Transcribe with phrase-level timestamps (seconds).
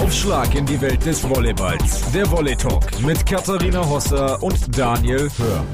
[0.00, 2.10] Aufschlag in die Welt des Volleyballs.
[2.12, 5.64] Der Volley Talk mit Katharina Hosser und Daniel Hör.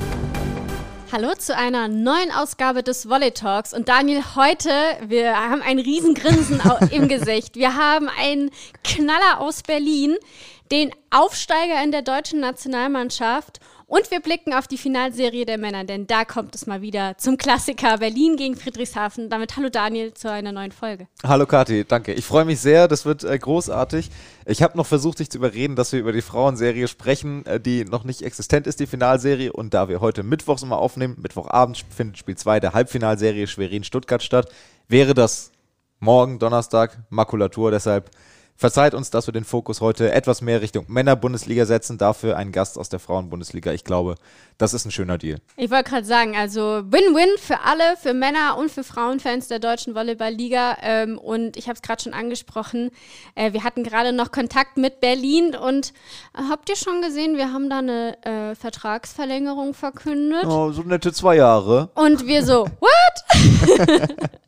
[1.13, 3.73] Hallo zu einer neuen Ausgabe des Volley Talks.
[3.73, 4.71] Und Daniel, heute,
[5.07, 6.61] wir haben ein Riesengrinsen
[6.91, 7.55] im Gesicht.
[7.55, 8.51] Wir haben einen
[8.83, 10.17] Knaller aus Berlin,
[10.73, 16.09] den Aufsteiger in der deutschen Nationalmannschaft und wir blicken auf die Finalserie der Männer, denn
[16.09, 19.31] da kommt es mal wieder zum Klassiker Berlin gegen Friedrichshafen.
[19.31, 21.07] Damit hallo Daniel zu einer neuen Folge.
[21.23, 22.13] Hallo Kathi, danke.
[22.13, 24.11] Ich freue mich sehr, das wird äh, großartig.
[24.45, 27.85] Ich habe noch versucht, dich zu überreden, dass wir über die Frauenserie sprechen, äh, die
[27.85, 29.53] noch nicht existent ist, die Finalserie.
[29.53, 34.51] Und da wir heute Mittwochs immer aufnehmen, Mittwochabend findet Spiel 2 der Halbfinalserie Schwerin-Stuttgart statt,
[34.89, 35.53] wäre das
[36.01, 37.71] morgen, Donnerstag, Makulatur.
[37.71, 38.11] Deshalb
[38.57, 42.79] Verzeiht uns, dass wir den Fokus heute etwas mehr Richtung Männer-Bundesliga setzen, dafür einen Gast
[42.79, 43.73] aus der Frauen-Bundesliga.
[43.73, 44.15] Ich glaube,
[44.57, 45.41] das ist ein schöner Deal.
[45.57, 49.95] Ich wollte gerade sagen, also Win-Win für alle, für Männer und für Frauenfans der deutschen
[49.95, 50.79] Volleyball-Liga.
[50.81, 52.91] Ähm, und ich habe es gerade schon angesprochen,
[53.35, 55.93] äh, wir hatten gerade noch Kontakt mit Berlin und
[56.35, 60.47] äh, habt ihr schon gesehen, wir haben da eine äh, Vertragsverlängerung verkündet.
[60.47, 61.91] Oh, so nette zwei Jahre.
[61.95, 64.31] Und wir so, what?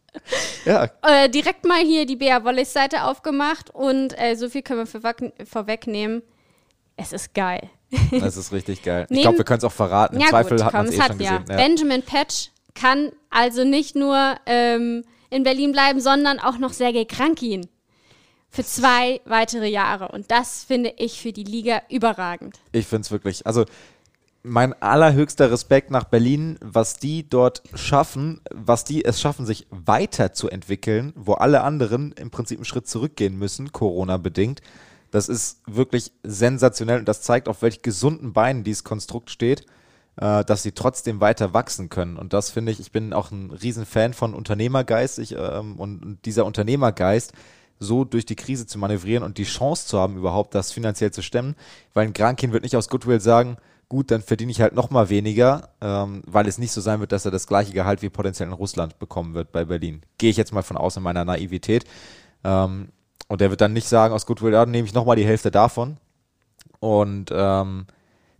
[0.64, 0.88] ja.
[1.02, 5.46] Äh, direkt mal hier die Bea Wollis Seite aufgemacht und äh, so viel können wir
[5.46, 6.22] vorwegnehmen.
[6.96, 7.70] Es ist geil.
[8.10, 9.06] Es ist richtig geil.
[9.08, 10.16] ich glaube, wir können es auch verraten.
[10.16, 11.44] Im ja, Zweifel gut, hat man es eh hat, schon gesehen.
[11.48, 11.56] Ja.
[11.56, 17.66] Benjamin Patch kann also nicht nur ähm, in Berlin bleiben, sondern auch noch Sergei Krankin
[18.50, 20.08] für zwei weitere Jahre.
[20.08, 22.58] Und das finde ich für die Liga überragend.
[22.72, 23.46] Ich finde es wirklich.
[23.46, 23.64] Also
[24.42, 31.12] mein allerhöchster Respekt nach Berlin, was die dort schaffen, was die es schaffen, sich weiterzuentwickeln,
[31.16, 34.62] wo alle anderen im Prinzip einen Schritt zurückgehen müssen, Corona-bedingt.
[35.10, 39.64] Das ist wirklich sensationell und das zeigt, auf welch gesunden Beinen dieses Konstrukt steht,
[40.16, 42.16] äh, dass sie trotzdem weiter wachsen können.
[42.16, 46.24] Und das finde ich, ich bin auch ein Riesenfan von Unternehmergeist ich, ähm, und, und
[46.26, 47.32] dieser Unternehmergeist,
[47.80, 51.22] so durch die Krise zu manövrieren und die Chance zu haben, überhaupt das finanziell zu
[51.22, 51.54] stemmen,
[51.94, 53.56] weil ein Grankin wird nicht aus Goodwill sagen,
[53.88, 57.12] gut, dann verdiene ich halt noch mal weniger, ähm, weil es nicht so sein wird,
[57.12, 60.02] dass er das gleiche Gehalt wie potenziell in Russland bekommen wird bei Berlin.
[60.18, 61.84] Gehe ich jetzt mal von aus in meiner Naivität.
[62.44, 62.88] Ähm,
[63.28, 65.26] und er wird dann nicht sagen, aus Goodwill, ja, dann nehme ich noch mal die
[65.26, 65.98] Hälfte davon.
[66.80, 67.86] Und ähm,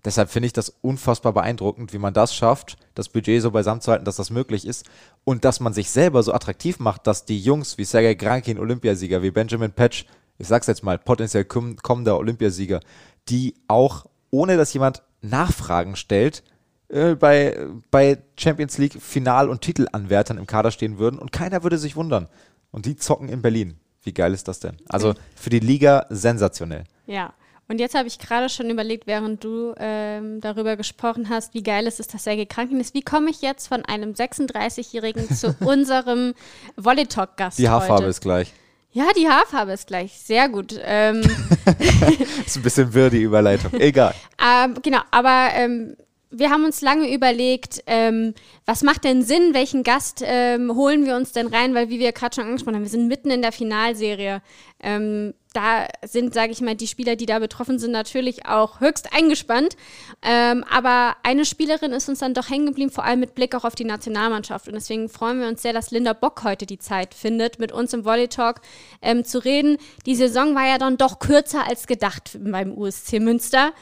[0.05, 3.91] deshalb finde ich das unfassbar beeindruckend, wie man das schafft, das Budget so beisammen zu
[3.91, 4.87] halten, dass das möglich ist
[5.25, 9.23] und dass man sich selber so attraktiv macht, dass die Jungs wie Sergei Grankin, Olympiasieger,
[9.23, 10.07] wie Benjamin Patch,
[10.39, 12.81] ich sag's jetzt mal, potenziell kommender Olympiasieger,
[13.29, 16.43] die auch ohne dass jemand Nachfragen stellt,
[16.89, 21.79] äh, bei, bei Champions League Final- und Titelanwärtern im Kader stehen würden und keiner würde
[21.79, 22.29] sich wundern.
[22.71, 23.79] Und die zocken in Berlin.
[24.03, 24.77] Wie geil ist das denn?
[24.89, 26.85] Also für die Liga sensationell.
[27.07, 27.35] Ja.
[27.71, 31.87] Und jetzt habe ich gerade schon überlegt, während du ähm, darüber gesprochen hast, wie geil
[31.87, 32.95] es ist, dass Sergei krank ist.
[32.95, 36.33] Wie komme ich jetzt von einem 36-Jährigen zu unserem
[36.77, 37.59] Volley Talk Gast?
[37.59, 38.11] Die Haarfarbe heute?
[38.11, 38.55] ist gleich.
[38.99, 40.19] Ja, die Haarfarbe ist gleich.
[40.19, 40.75] Sehr gut.
[40.83, 41.21] Ähm,
[42.45, 43.73] ist ein bisschen wirr, die Überleitung.
[43.75, 44.13] Egal.
[44.45, 45.97] ähm, genau, aber ähm,
[46.31, 48.35] wir haben uns lange überlegt, ähm,
[48.67, 52.13] was macht denn Sinn, welchen Gast ähm, holen wir uns denn rein, weil wie wir
[52.13, 54.43] gerade schon angesprochen haben, wir sind mitten in der Finalserie.
[54.81, 59.13] Ähm, da sind, sage ich mal, die Spieler, die da betroffen sind, natürlich auch höchst
[59.13, 59.77] eingespannt.
[60.23, 63.65] Ähm, aber eine Spielerin ist uns dann doch hängen geblieben, vor allem mit Blick auch
[63.65, 64.69] auf die Nationalmannschaft.
[64.69, 67.93] Und deswegen freuen wir uns sehr, dass Linda Bock heute die Zeit findet, mit uns
[67.95, 68.61] im Volley Talk
[69.01, 69.79] ähm, zu reden.
[70.07, 73.73] Die Saison war ja dann doch kürzer als gedacht beim USC Münster.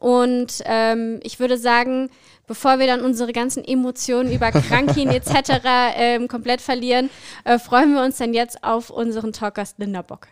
[0.00, 2.10] Und ähm, ich würde sagen,
[2.46, 5.60] bevor wir dann unsere ganzen Emotionen über Krankin etc.
[5.94, 7.10] Ähm, komplett verlieren,
[7.44, 10.28] äh, freuen wir uns dann jetzt auf unseren Talkgast Linda Bock.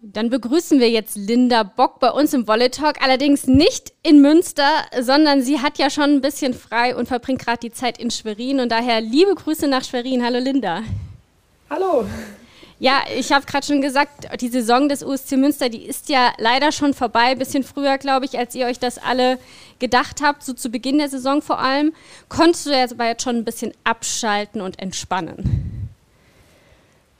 [0.00, 4.68] Dann begrüßen wir jetzt Linda Bock bei uns im Volley Talk, allerdings nicht in Münster,
[5.00, 8.58] sondern sie hat ja schon ein bisschen frei und verbringt gerade die Zeit in Schwerin
[8.58, 10.24] und daher liebe Grüße nach Schwerin.
[10.24, 10.82] Hallo Linda.
[11.70, 12.06] Hallo.
[12.82, 16.72] Ja, ich habe gerade schon gesagt, die Saison des USC Münster, die ist ja leider
[16.72, 19.38] schon vorbei, bisschen früher, glaube ich, als ihr euch das alle
[19.78, 21.92] gedacht habt, so zu Beginn der Saison vor allem.
[22.28, 25.90] Konntest du jetzt aber jetzt schon ein bisschen abschalten und entspannen?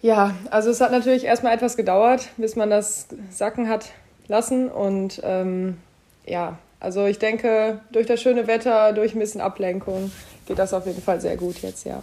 [0.01, 3.93] Ja, also es hat natürlich erstmal etwas gedauert, bis man das sacken hat
[4.27, 4.69] lassen.
[4.69, 5.79] Und ähm,
[6.27, 10.11] ja, also ich denke, durch das schöne Wetter, durch ein bisschen Ablenkung
[10.49, 12.03] geht das auf jeden Fall sehr gut jetzt, ja.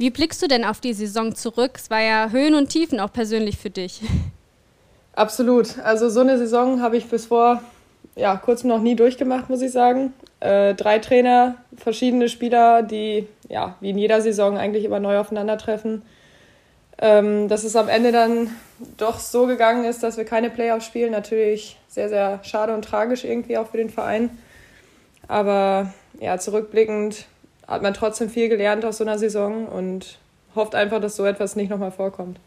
[0.00, 1.72] Wie blickst du denn auf die Saison zurück?
[1.74, 4.00] Es war ja Höhen und Tiefen auch persönlich für dich.
[5.12, 5.78] Absolut.
[5.80, 7.62] Also so eine Saison habe ich bis vor
[8.16, 10.14] ja, kurzem noch nie durchgemacht, muss ich sagen.
[10.40, 16.00] Äh, drei Trainer, verschiedene Spieler, die ja wie in jeder Saison eigentlich immer neu aufeinandertreffen.
[16.96, 18.56] Ähm, dass es am Ende dann
[18.96, 23.24] doch so gegangen ist, dass wir keine Playoffs spielen, natürlich sehr, sehr schade und tragisch
[23.24, 24.30] irgendwie auch für den Verein.
[25.28, 27.26] Aber ja, zurückblickend
[27.70, 30.18] hat man trotzdem viel gelernt aus so einer Saison und
[30.54, 32.38] hofft einfach, dass so etwas nicht nochmal vorkommt.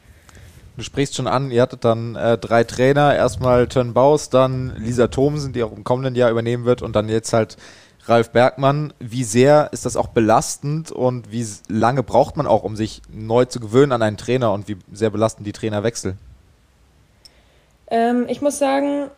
[0.75, 5.07] Du sprichst schon an, ihr hattet dann äh, drei Trainer, erstmal Tön Baus, dann Lisa
[5.07, 7.57] Thomsen, die auch im kommenden Jahr übernehmen wird und dann jetzt halt
[8.05, 8.91] Ralf Bergmann.
[8.99, 13.45] Wie sehr ist das auch belastend und wie lange braucht man auch, um sich neu
[13.45, 16.15] zu gewöhnen an einen Trainer und wie sehr belasten die Trainerwechsel?
[17.87, 19.09] Ähm, ich muss sagen,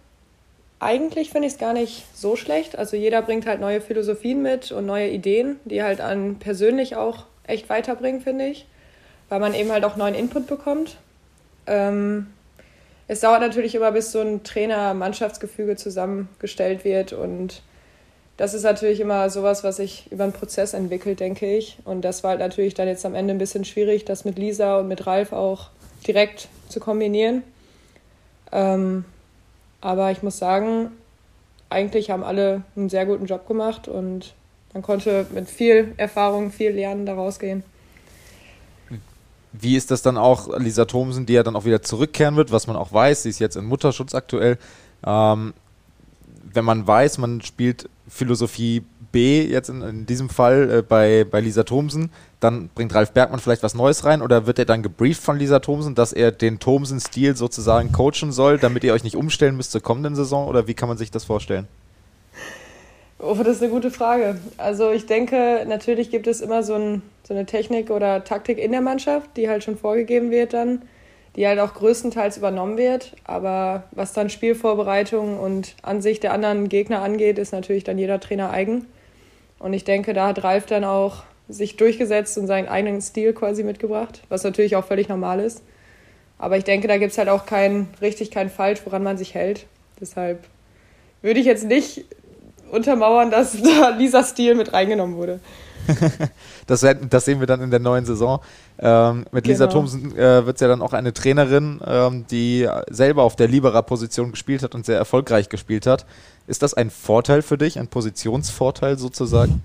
[0.79, 2.77] eigentlich finde ich es gar nicht so schlecht.
[2.77, 7.25] Also jeder bringt halt neue Philosophien mit und neue Ideen, die halt an persönlich auch
[7.47, 8.65] echt weiterbringen, finde ich.
[9.29, 10.97] Weil man eben halt auch neuen Input bekommt.
[11.65, 12.27] Ähm,
[13.07, 17.61] es dauert natürlich immer, bis so ein Trainer-Mannschaftsgefüge zusammengestellt wird und
[18.37, 21.77] das ist natürlich immer sowas, was sich über einen Prozess entwickelt, denke ich.
[21.85, 24.79] Und das war halt natürlich dann jetzt am Ende ein bisschen schwierig, das mit Lisa
[24.79, 25.69] und mit Ralf auch
[26.05, 27.43] direkt zu kombinieren.
[28.51, 29.05] Ähm,
[29.85, 30.89] aber ich muss sagen,
[31.69, 34.33] eigentlich haben alle einen sehr guten Job gemacht und
[34.73, 37.63] man konnte mit viel Erfahrung, viel Lernen daraus gehen.
[39.53, 42.65] Wie ist das dann auch, Lisa Thomsen, die ja dann auch wieder zurückkehren wird, was
[42.65, 44.57] man auch weiß, sie ist jetzt in Mutterschutz aktuell.
[45.05, 45.53] Ähm,
[46.51, 51.41] wenn man weiß, man spielt Philosophie B jetzt in, in diesem Fall äh, bei, bei
[51.41, 52.09] Lisa Thomsen,
[52.45, 55.59] dann bringt Ralf Bergmann vielleicht was Neues rein oder wird er dann gebrieft von Lisa
[55.59, 59.81] Thomsen, dass er den Thomsen-Stil sozusagen coachen soll, damit ihr euch nicht umstellen müsst zur
[59.81, 61.67] kommenden Saison oder wie kann man sich das vorstellen?
[63.17, 64.37] Oh, das ist eine gute Frage.
[64.57, 68.71] Also ich denke, natürlich gibt es immer so, ein, so eine Technik oder Taktik in
[68.71, 70.83] der Mannschaft, die halt schon vorgegeben wird dann,
[71.35, 73.15] die halt auch größtenteils übernommen wird.
[73.23, 78.51] Aber was dann Spielvorbereitung und Ansicht der anderen Gegner angeht, ist natürlich dann jeder Trainer
[78.51, 78.85] eigen.
[79.57, 83.63] Und ich denke, da hat Ralf dann auch sich durchgesetzt und seinen eigenen Stil quasi
[83.63, 85.61] mitgebracht, was natürlich auch völlig normal ist.
[86.37, 89.33] Aber ich denke, da gibt es halt auch kein richtig, kein falsch, woran man sich
[89.33, 89.65] hält.
[89.99, 90.43] Deshalb
[91.21, 92.05] würde ich jetzt nicht
[92.71, 95.39] untermauern, dass da dieser Stil mit reingenommen wurde.
[96.67, 98.41] das, das, sehen wir dann in der neuen Saison.
[98.79, 99.81] Ähm, mit Lisa genau.
[99.81, 104.31] Thomsen äh, wird es ja dann auch eine Trainerin, ähm, die selber auf der Libera-Position
[104.31, 106.07] gespielt hat und sehr erfolgreich gespielt hat.
[106.47, 109.61] Ist das ein Vorteil für dich, ein Positionsvorteil sozusagen?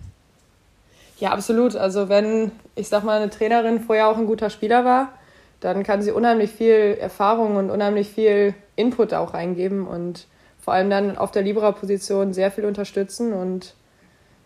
[1.20, 1.76] Ja, absolut.
[1.76, 5.12] Also wenn, ich sag mal, eine Trainerin vorher auch ein guter Spieler war,
[5.60, 10.26] dann kann sie unheimlich viel Erfahrung und unheimlich viel Input auch reingeben und
[10.58, 13.34] vor allem dann auf der Libera-Position sehr viel unterstützen.
[13.34, 13.74] Und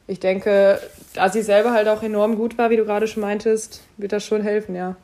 [0.09, 0.81] ich denke,
[1.15, 4.25] da sie selber halt auch enorm gut war, wie du gerade schon meintest, wird das
[4.25, 4.97] schon helfen, ja.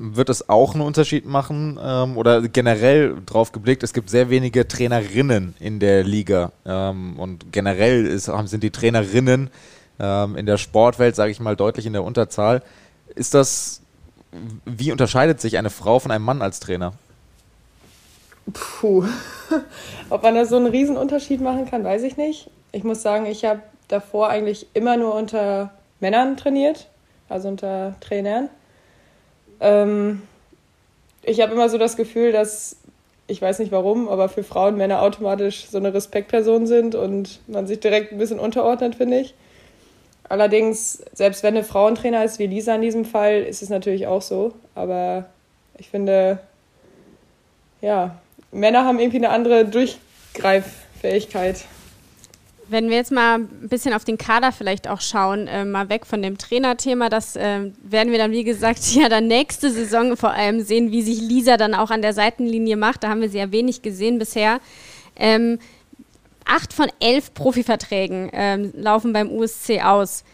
[0.00, 4.68] Wird es auch einen Unterschied machen ähm, oder generell drauf geblickt, es gibt sehr wenige
[4.68, 9.50] Trainerinnen in der Liga ähm, und generell ist, sind die Trainerinnen
[10.00, 12.62] ähm, in der Sportwelt, sage ich mal, deutlich in der Unterzahl.
[13.14, 13.80] Ist das,
[14.64, 16.92] wie unterscheidet sich eine Frau von einem Mann als Trainer?
[18.52, 19.04] Puh,
[20.10, 22.50] ob man da so einen Riesenunterschied machen kann, weiß ich nicht.
[22.72, 26.88] Ich muss sagen, ich habe davor eigentlich immer nur unter Männern trainiert,
[27.28, 28.48] also unter Trainern.
[29.60, 30.22] Ähm,
[31.22, 32.76] ich habe immer so das Gefühl, dass,
[33.26, 37.66] ich weiß nicht warum, aber für Frauen Männer automatisch so eine Respektperson sind und man
[37.66, 39.34] sich direkt ein bisschen unterordnet, finde ich.
[40.28, 44.22] Allerdings, selbst wenn eine Frauentrainer ist, wie Lisa in diesem Fall, ist es natürlich auch
[44.22, 44.52] so.
[44.74, 45.26] Aber
[45.78, 46.38] ich finde,
[47.80, 48.16] ja,
[48.52, 51.64] Männer haben irgendwie eine andere Durchgreiffähigkeit.
[52.70, 56.04] Wenn wir jetzt mal ein bisschen auf den Kader vielleicht auch schauen, äh, mal weg
[56.04, 60.32] von dem Trainerthema, das äh, werden wir dann, wie gesagt, ja dann nächste Saison vor
[60.32, 63.04] allem sehen, wie sich Lisa dann auch an der Seitenlinie macht.
[63.04, 64.60] Da haben wir sie ja wenig gesehen bisher.
[65.16, 65.58] Ähm,
[66.48, 70.24] acht von elf Profiverträgen ähm, laufen beim USC aus.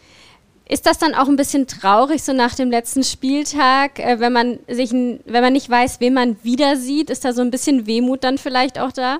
[0.67, 4.59] Ist das dann auch ein bisschen traurig, so nach dem letzten Spieltag, äh, wenn man
[4.67, 7.11] sich, wenn man nicht weiß, wen man wieder sieht?
[7.11, 9.19] Ist da so ein bisschen Wehmut dann vielleicht auch da?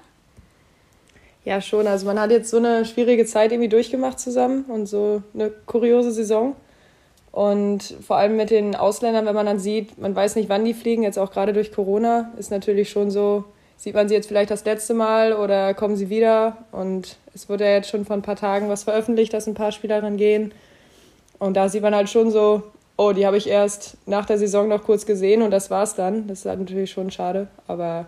[1.44, 1.86] Ja, schon.
[1.86, 6.12] Also man hat jetzt so eine schwierige Zeit irgendwie durchgemacht zusammen und so eine kuriose
[6.12, 6.56] Saison.
[7.32, 10.74] Und vor allem mit den Ausländern, wenn man dann sieht, man weiß nicht, wann die
[10.74, 13.44] fliegen, jetzt auch gerade durch Corona, ist natürlich schon so,
[13.86, 16.58] sieht man sie jetzt vielleicht das letzte Mal oder kommen sie wieder?
[16.72, 19.72] Und es wurde ja jetzt schon vor ein paar Tagen was veröffentlicht, dass ein paar
[19.72, 20.56] Spielerinnen gehen.
[21.38, 22.64] Und da sieht man halt schon so,
[22.98, 26.28] oh, die habe ich erst nach der Saison noch kurz gesehen und das war's dann.
[26.28, 27.48] Das ist halt natürlich schon schade.
[27.68, 28.08] Aber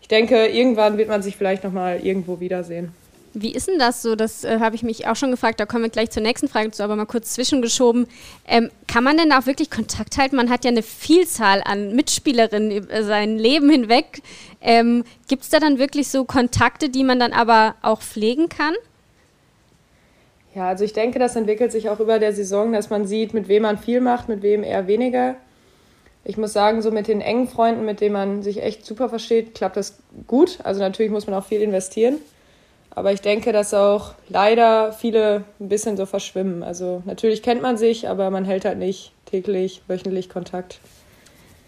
[0.00, 2.94] ich denke, irgendwann wird man sich vielleicht nochmal irgendwo wiedersehen.
[3.40, 4.16] Wie ist denn das so?
[4.16, 5.60] Das äh, habe ich mich auch schon gefragt.
[5.60, 8.08] Da kommen wir gleich zur nächsten Frage zu, aber mal kurz zwischengeschoben.
[8.46, 10.36] Ähm, kann man denn auch wirklich Kontakt halten?
[10.36, 14.22] Man hat ja eine Vielzahl an Mitspielerinnen über sein Leben hinweg.
[14.60, 18.74] Ähm, Gibt es da dann wirklich so Kontakte, die man dann aber auch pflegen kann?
[20.54, 23.46] Ja, also ich denke, das entwickelt sich auch über der Saison, dass man sieht, mit
[23.46, 25.36] wem man viel macht, mit wem eher weniger.
[26.24, 29.54] Ich muss sagen, so mit den engen Freunden, mit denen man sich echt super versteht,
[29.54, 30.58] klappt das gut.
[30.64, 32.16] Also natürlich muss man auch viel investieren.
[32.98, 36.64] Aber ich denke, dass auch leider viele ein bisschen so verschwimmen.
[36.64, 40.80] Also natürlich kennt man sich, aber man hält halt nicht täglich, wöchentlich Kontakt.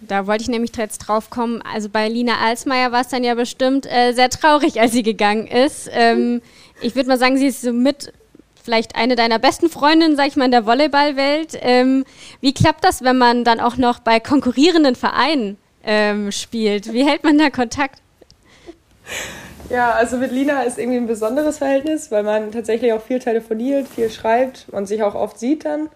[0.00, 1.62] Da wollte ich nämlich jetzt drauf kommen.
[1.62, 5.46] Also bei Lina Alsmeier war es dann ja bestimmt äh, sehr traurig, als sie gegangen
[5.46, 5.88] ist.
[5.92, 6.42] Ähm,
[6.80, 8.12] ich würde mal sagen, sie ist so mit
[8.60, 11.56] vielleicht eine deiner besten Freundinnen, sag ich mal, in der Volleyballwelt.
[11.60, 12.04] Ähm,
[12.40, 16.92] wie klappt das, wenn man dann auch noch bei konkurrierenden Vereinen ähm, spielt?
[16.92, 18.00] Wie hält man da Kontakt?
[19.70, 23.86] Ja, also mit Lina ist irgendwie ein besonderes Verhältnis, weil man tatsächlich auch viel telefoniert,
[23.86, 25.88] viel schreibt und sich auch oft sieht dann.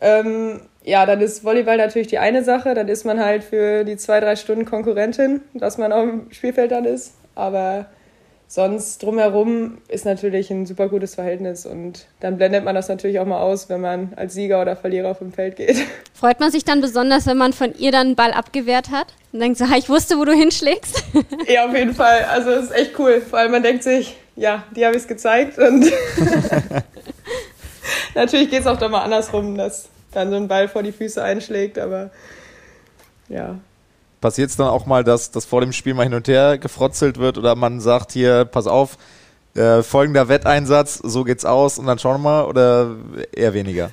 [0.00, 3.96] Ähm, ja, dann ist Volleyball natürlich die eine Sache, dann ist man halt für die
[3.96, 7.14] zwei, drei Stunden Konkurrentin, dass man auf dem Spielfeld dann ist.
[7.36, 7.86] Aber
[8.52, 13.24] sonst drumherum ist natürlich ein super gutes Verhältnis und dann blendet man das natürlich auch
[13.24, 15.82] mal aus, wenn man als Sieger oder Verlierer auf dem Feld geht.
[16.14, 19.40] Freut man sich dann besonders, wenn man von ihr dann einen Ball abgewehrt hat und
[19.40, 21.02] denkt so, ich wusste, wo du hinschlägst?
[21.48, 22.24] Ja, auf jeden Fall.
[22.30, 23.22] Also es ist echt cool.
[23.22, 25.90] Vor allem man denkt sich, ja, die habe ich es gezeigt und
[28.14, 31.22] natürlich geht es auch dann mal andersrum, dass dann so ein Ball vor die Füße
[31.22, 32.10] einschlägt, aber
[33.30, 33.58] ja,
[34.22, 37.18] Passiert es dann auch mal, dass das vor dem Spiel mal hin und her gefrotzelt
[37.18, 38.96] wird oder man sagt hier, pass auf,
[39.56, 42.94] äh, folgender Wetteinsatz, so geht's aus und dann schauen wir mal oder
[43.32, 43.90] eher weniger?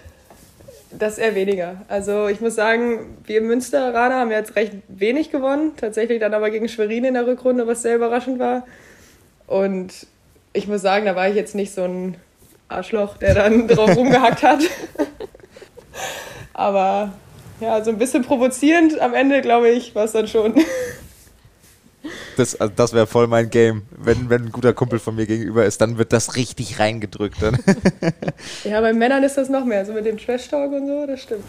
[0.92, 1.82] Das eher weniger.
[1.88, 6.70] Also ich muss sagen, wir Münsteraner haben jetzt recht wenig gewonnen, tatsächlich dann aber gegen
[6.70, 8.68] Schwerin in der Rückrunde, was sehr überraschend war.
[9.48, 10.06] Und
[10.54, 12.18] ich muss sagen, da war ich jetzt nicht so ein
[12.68, 14.60] Arschloch, der dann drauf rumgehackt hat.
[16.54, 17.14] aber
[17.60, 20.56] ja, so ein bisschen provozierend am Ende, glaube ich, war es dann schon.
[22.38, 23.82] Das, also das wäre voll mein Game.
[23.92, 27.42] Wenn, wenn ein guter Kumpel von mir gegenüber ist, dann wird das richtig reingedrückt.
[27.42, 27.58] Dann.
[28.64, 31.44] ja, bei Männern ist das noch mehr, so mit dem Trash-Talk und so, das stimmt.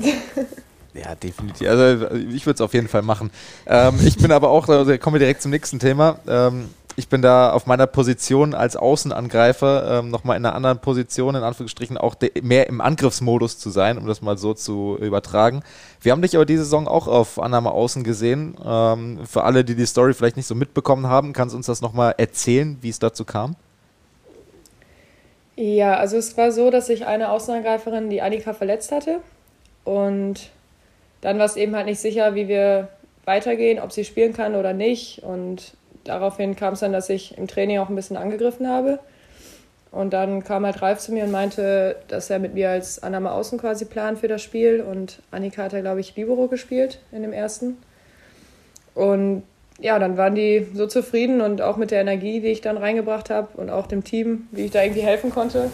[0.92, 1.68] Ja, definitiv.
[1.68, 3.30] Also ich würde es auf jeden Fall machen.
[3.66, 6.18] Ähm, ich bin aber auch, also kommen wir direkt zum nächsten Thema.
[6.26, 11.34] Ähm, ich bin da auf meiner Position als Außenangreifer ähm, nochmal in einer anderen Position,
[11.34, 15.62] in Anführungsstrichen auch mehr im Angriffsmodus zu sein, um das mal so zu übertragen.
[16.00, 18.56] Wir haben dich aber diese Saison auch auf Annahme Außen gesehen.
[18.64, 21.80] Ähm, für alle, die die Story vielleicht nicht so mitbekommen haben, kannst du uns das
[21.80, 23.56] nochmal erzählen, wie es dazu kam?
[25.56, 29.20] Ja, also es war so, dass sich eine Außenangreiferin, die Annika, verletzt hatte.
[29.84, 30.50] Und
[31.20, 32.88] dann war es eben halt nicht sicher, wie wir
[33.24, 35.22] weitergehen, ob sie spielen kann oder nicht.
[35.22, 38.98] Und daraufhin kam es dann, dass ich im Training auch ein bisschen angegriffen habe.
[39.90, 43.32] Und dann kam halt Ralf zu mir und meinte, dass er mit mir als Annahme
[43.32, 44.80] Außen quasi plant für das Spiel.
[44.82, 47.76] Und Annika hat ja, glaube ich, Libero gespielt in dem ersten.
[48.94, 49.42] Und
[49.80, 53.30] ja, dann waren die so zufrieden und auch mit der Energie, die ich dann reingebracht
[53.30, 55.70] habe und auch dem Team, wie ich da irgendwie helfen konnte,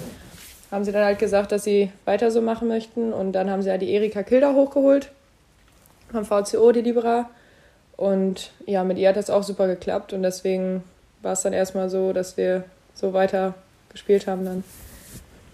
[0.70, 3.12] haben sie dann halt gesagt, dass sie weiter so machen möchten.
[3.12, 5.10] Und dann haben sie ja die Erika Kilder hochgeholt
[6.10, 7.28] vom VCO, die Libera.
[7.96, 10.84] Und ja, mit ihr hat das auch super geklappt und deswegen
[11.22, 13.54] war es dann erstmal so, dass wir so weiter
[13.90, 14.64] gespielt haben dann.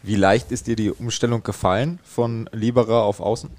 [0.03, 3.51] Wie leicht ist dir die Umstellung gefallen von Libera auf Außen?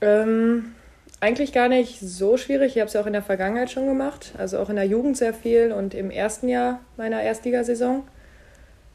[0.00, 0.74] Ähm,
[1.20, 2.74] eigentlich gar nicht so schwierig.
[2.74, 5.16] Ich habe es ja auch in der Vergangenheit schon gemacht, also auch in der Jugend
[5.16, 8.02] sehr viel und im ersten Jahr meiner Erstligasaison.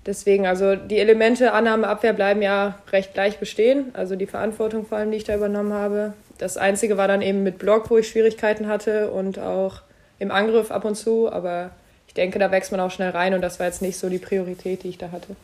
[0.05, 3.91] Deswegen, also die Elemente Annahme, Abwehr bleiben ja recht gleich bestehen.
[3.93, 7.43] Also die Verantwortung vor allem, die ich da übernommen habe, das Einzige war dann eben
[7.43, 9.81] mit Block, wo ich Schwierigkeiten hatte und auch
[10.17, 11.31] im Angriff ab und zu.
[11.31, 11.69] Aber
[12.07, 14.17] ich denke, da wächst man auch schnell rein und das war jetzt nicht so die
[14.17, 15.35] Priorität, die ich da hatte.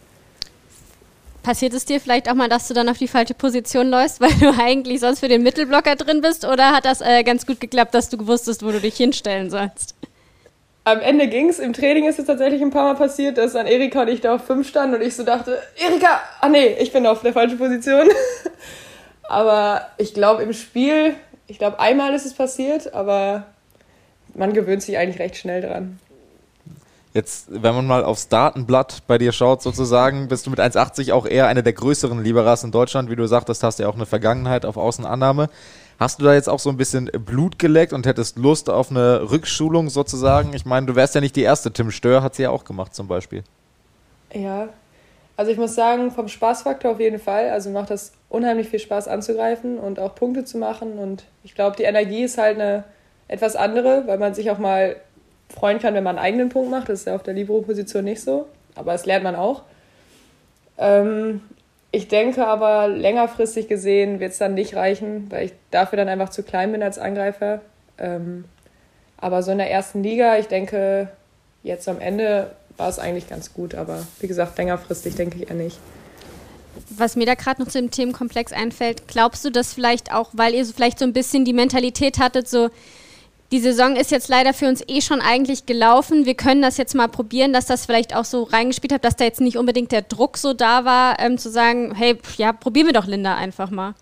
[1.44, 4.34] Passiert es dir vielleicht auch mal, dass du dann auf die falsche Position läufst, weil
[4.40, 6.46] du eigentlich sonst für den Mittelblocker drin bist?
[6.46, 9.52] Oder hat das äh, ganz gut geklappt, dass du gewusst hast, wo du dich hinstellen
[9.52, 9.94] sollst?
[10.84, 11.60] Am Ende ging es.
[11.60, 14.34] Im Training ist es tatsächlich ein paar Mal passiert, dass dann Erika und ich da
[14.34, 17.60] auf 5 standen und ich so dachte, Erika, ah nee, ich bin auf der falschen
[17.60, 18.08] Position.
[19.30, 21.14] Aber ich glaube, im Spiel,
[21.48, 23.44] ich glaube, einmal ist es passiert, aber
[24.34, 26.00] man gewöhnt sich eigentlich recht schnell dran.
[27.14, 31.26] Jetzt, wenn man mal aufs Datenblatt bei dir schaut, sozusagen, bist du mit 1,80 auch
[31.26, 33.10] eher eine der größeren Liberas in Deutschland.
[33.10, 35.50] Wie du sagtest, hast du ja auch eine Vergangenheit auf Außenannahme.
[36.00, 39.32] Hast du da jetzt auch so ein bisschen Blut geleckt und hättest Lust auf eine
[39.32, 40.54] Rückschulung sozusagen?
[40.54, 41.74] Ich meine, du wärst ja nicht die erste.
[41.74, 43.44] Tim Stör hat sie ja auch gemacht zum Beispiel.
[44.32, 44.70] Ja,
[45.38, 47.52] also ich muss sagen, vom Spaßfaktor auf jeden Fall.
[47.52, 50.98] Also macht das unheimlich viel Spaß anzugreifen und auch Punkte zu machen.
[50.98, 52.84] Und ich glaube, die Energie ist halt eine
[53.28, 54.96] etwas andere, weil man sich auch mal
[55.50, 56.90] freuen kann, wenn man einen eigenen Punkt macht.
[56.90, 58.48] Das ist ja auf der Libero-Position nicht so.
[58.74, 59.62] Aber das lernt man auch.
[60.80, 61.42] Ähm,
[61.92, 66.30] ich denke aber, längerfristig gesehen wird es dann nicht reichen, weil ich dafür dann einfach
[66.30, 67.62] zu klein bin als Angreifer.
[68.00, 68.46] Ähm,
[69.18, 71.10] aber so in der ersten Liga, ich denke,
[71.62, 75.56] jetzt am Ende war es eigentlich ganz gut, aber wie gesagt, längerfristig denke ich eher
[75.56, 75.78] nicht.
[76.90, 80.54] Was mir da gerade noch zu dem Themenkomplex einfällt, glaubst du, dass vielleicht auch, weil
[80.54, 82.70] ihr so vielleicht so ein bisschen die Mentalität hattet, so
[83.52, 86.26] die Saison ist jetzt leider für uns eh schon eigentlich gelaufen.
[86.26, 89.24] Wir können das jetzt mal probieren, dass das vielleicht auch so reingespielt hat, dass da
[89.24, 92.94] jetzt nicht unbedingt der Druck so da war, ähm, zu sagen, hey, ja, probieren wir
[92.94, 93.96] doch Linda einfach mal.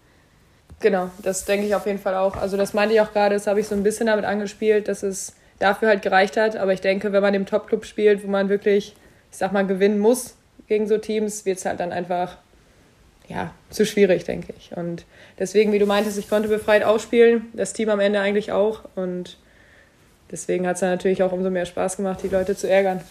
[0.79, 2.35] Genau, das denke ich auf jeden Fall auch.
[2.35, 5.03] Also das meinte ich auch gerade, das habe ich so ein bisschen damit angespielt, dass
[5.03, 6.55] es dafür halt gereicht hat.
[6.55, 8.95] Aber ich denke, wenn man im Top-Club spielt, wo man wirklich,
[9.31, 10.35] ich sag mal, gewinnen muss
[10.67, 12.37] gegen so Teams, wird es halt dann einfach
[13.27, 14.75] ja, zu schwierig, denke ich.
[14.75, 15.05] Und
[15.39, 18.81] deswegen, wie du meintest, ich konnte befreit ausspielen, das Team am Ende eigentlich auch.
[18.95, 19.37] Und
[20.31, 23.01] deswegen hat es dann natürlich auch umso mehr Spaß gemacht, die Leute zu ärgern.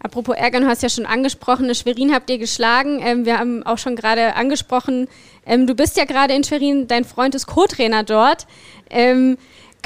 [0.00, 3.00] Apropos ärgern, du hast ja schon angesprochen, Schwerin habt ihr geschlagen.
[3.02, 5.08] Ähm, wir haben auch schon gerade angesprochen,
[5.44, 8.46] ähm, du bist ja gerade in Schwerin, dein Freund ist Co-Trainer dort.
[8.90, 9.38] Ähm,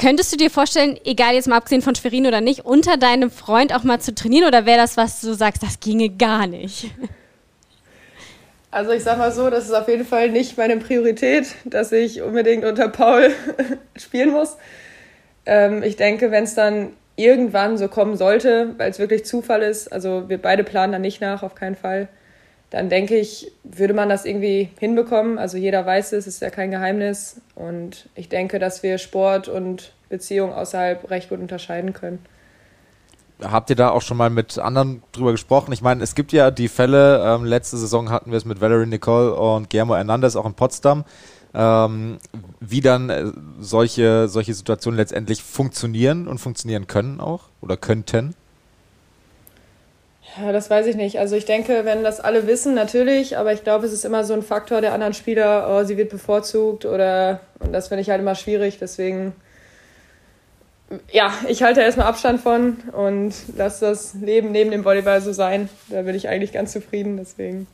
[0.03, 3.73] könntest du dir vorstellen, egal jetzt mal abgesehen von Schwerin oder nicht, unter deinem Freund
[3.73, 6.91] auch mal zu trainieren oder wäre das, was du sagst, das ginge gar nicht?
[8.69, 12.21] Also ich sag mal so, das ist auf jeden Fall nicht meine Priorität, dass ich
[12.21, 13.29] unbedingt unter Paul
[13.95, 14.57] spielen muss.
[15.45, 19.93] Ähm, ich denke, wenn es dann irgendwann so kommen sollte, weil es wirklich Zufall ist,
[19.93, 22.09] also wir beide planen da nicht nach, auf keinen Fall,
[22.73, 25.37] dann denke ich, würde man das irgendwie hinbekommen.
[25.37, 27.39] Also jeder weiß es, ist ja kein Geheimnis.
[27.55, 32.19] Und ich denke, dass wir Sport und Beziehung außerhalb recht gut unterscheiden können.
[33.41, 35.71] Habt ihr da auch schon mal mit anderen drüber gesprochen?
[35.71, 38.87] Ich meine, es gibt ja die Fälle, ähm, letzte Saison hatten wir es mit Valerie
[38.87, 41.05] Nicole und Guillermo Hernandez auch in Potsdam
[41.53, 42.17] ähm,
[42.59, 48.35] wie dann äh, solche, solche Situationen letztendlich funktionieren und funktionieren können auch oder könnten?
[50.37, 51.19] Ja, das weiß ich nicht.
[51.19, 54.33] Also ich denke, wenn das alle wissen, natürlich, aber ich glaube, es ist immer so
[54.33, 58.19] ein Faktor der anderen Spieler, oh, sie wird bevorzugt oder und das finde ich halt
[58.21, 58.79] immer schwierig.
[58.79, 59.33] Deswegen,
[61.11, 65.69] ja, ich halte erstmal Abstand von und lasse das Leben neben dem Volleyball so sein.
[65.89, 67.17] Da bin ich eigentlich ganz zufrieden.
[67.17, 67.67] Deswegen.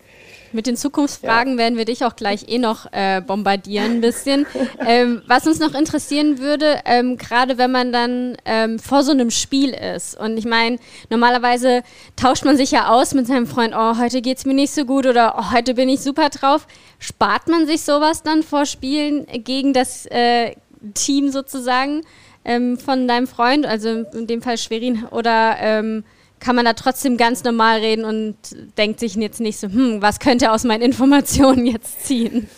[0.52, 1.60] Mit den Zukunftsfragen ja.
[1.60, 4.46] werden wir dich auch gleich eh noch äh, bombardieren ein bisschen.
[4.86, 9.32] ähm, was uns noch interessieren würde, ähm, gerade wenn man dann ähm, vor so einem
[9.32, 10.78] Spiel ist und ich meine,
[11.10, 11.84] normalerweise
[12.16, 14.86] tauscht man sich ja aus mit seinem Freund, oh, heute geht es mir nicht so
[14.86, 16.68] gut oder oh, heute bin ich super drauf.
[17.00, 20.56] Spart man sich sowas dann vor Spielen gegen das äh,
[20.94, 22.02] Team sozusagen
[22.46, 26.04] ähm, von deinem Freund, also in dem Fall Schwerin, oder ähm,
[26.40, 28.36] kann man da trotzdem ganz normal reden und
[28.78, 32.50] denkt sich jetzt nicht so, hm, was könnte aus meinen Informationen jetzt ziehen?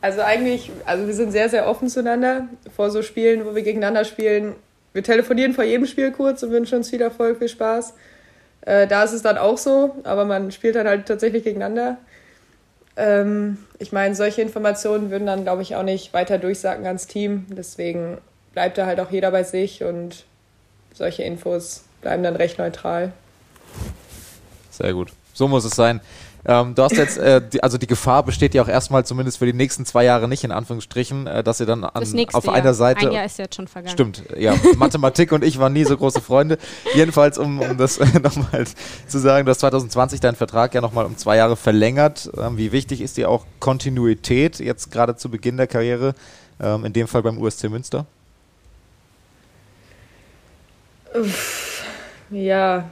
[0.00, 4.04] Also eigentlich, also wir sind sehr, sehr offen zueinander vor so Spielen, wo wir gegeneinander
[4.04, 4.54] spielen.
[4.92, 7.94] Wir telefonieren vor jedem Spiel kurz und wünschen uns viel Erfolg, viel Spaß.
[8.62, 11.98] Äh, da ist es dann auch so, aber man spielt dann halt tatsächlich gegeneinander.
[12.96, 17.46] Ähm, ich meine, solche Informationen würden dann, glaube ich, auch nicht weiter durchsagen ans Team.
[17.50, 18.18] Deswegen
[18.52, 20.24] bleibt da halt auch jeder bei sich und
[20.92, 23.12] solche Infos bleiben dann recht neutral.
[24.70, 25.12] Sehr gut.
[25.32, 26.00] So muss es sein.
[26.44, 29.46] Ähm, du hast jetzt, äh, die, also die Gefahr besteht ja auch erstmal zumindest für
[29.46, 32.54] die nächsten zwei Jahre nicht, in Anführungsstrichen, äh, dass ihr dann an, auf Jahr.
[32.54, 33.06] einer Seite.
[33.06, 33.92] Ein Jahr ist jetzt schon vergangen.
[33.92, 34.56] Stimmt, ja.
[34.76, 36.58] Mathematik und ich waren nie so große Freunde.
[36.94, 38.66] Jedenfalls, um, um das äh, nochmal
[39.06, 42.28] zu sagen, du hast 2020 deinen Vertrag ja nochmal um zwei Jahre verlängert.
[42.36, 46.14] Ähm, wie wichtig ist dir auch Kontinuität jetzt gerade zu Beginn der Karriere,
[46.60, 48.04] ähm, in dem Fall beim USC Münster?
[51.14, 51.61] Uff
[52.32, 52.88] ja,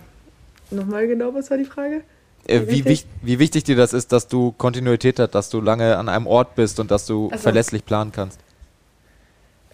[0.71, 2.03] nochmal genau, was war die Frage?
[2.47, 3.07] Äh, wie, wichtig?
[3.23, 6.55] wie, wichtig dir das ist, dass du Kontinuität hast, dass du lange an einem Ort
[6.55, 7.39] bist und dass du so.
[7.39, 8.41] verlässlich planen kannst?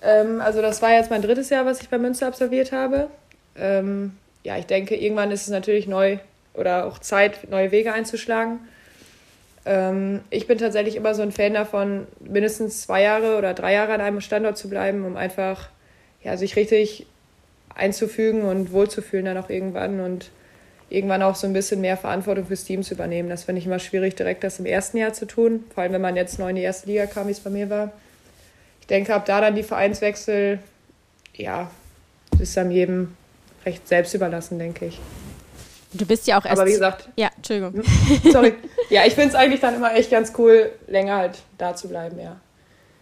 [0.02, 3.08] Ähm, also das war jetzt mein drittes Jahr, was ich bei Münster absolviert habe.
[3.56, 4.12] Ähm,
[4.44, 6.18] ja, ich denke, irgendwann ist es natürlich neu
[6.54, 8.60] oder auch Zeit, neue Wege einzuschlagen.
[9.64, 13.92] Ähm, ich bin tatsächlich immer so ein Fan davon, mindestens zwei Jahre oder drei Jahre
[13.92, 15.68] an einem Standort zu bleiben, um einfach
[16.22, 17.06] ja, sich richtig
[17.76, 20.30] einzufügen und wohlzufühlen dann auch irgendwann und
[20.88, 23.28] irgendwann auch so ein bisschen mehr Verantwortung fürs Team zu übernehmen.
[23.28, 26.00] Das finde ich immer schwierig, direkt das im ersten Jahr zu tun, vor allem wenn
[26.00, 27.92] man jetzt neu in die erste Liga kam, wie es bei mir war.
[28.80, 30.60] Ich denke, ab da dann die Vereinswechsel,
[31.34, 31.70] ja,
[32.38, 33.16] ist dann jedem
[33.64, 35.00] recht selbst überlassen, denke ich.
[35.92, 36.58] Du bist ja auch erst.
[36.58, 37.08] Aber wie gesagt.
[37.16, 37.82] Ja, Entschuldigung.
[38.30, 38.54] Sorry.
[38.90, 42.18] Ja, ich finde es eigentlich dann immer echt ganz cool, länger halt da zu bleiben,
[42.20, 42.36] ja.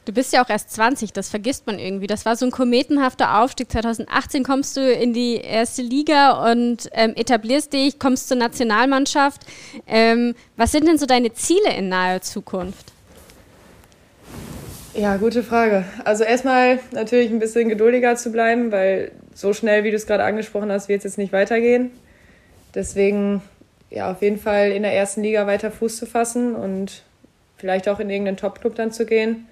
[0.05, 2.07] Du bist ja auch erst 20, das vergisst man irgendwie.
[2.07, 3.73] Das war so ein kometenhafter Aufstieg.
[3.73, 9.41] 2018 kommst du in die erste Liga und ähm, etablierst dich, kommst zur Nationalmannschaft.
[9.87, 12.93] Ähm, was sind denn so deine Ziele in naher Zukunft?
[14.93, 15.85] Ja, gute Frage.
[16.05, 20.25] Also erstmal natürlich ein bisschen geduldiger zu bleiben, weil so schnell, wie du es gerade
[20.25, 21.91] angesprochen hast, wird es jetzt nicht weitergehen.
[22.75, 23.41] Deswegen
[23.89, 27.03] ja, auf jeden Fall in der ersten Liga weiter Fuß zu fassen und
[27.57, 29.47] vielleicht auch in irgendeinen Top-Club dann zu gehen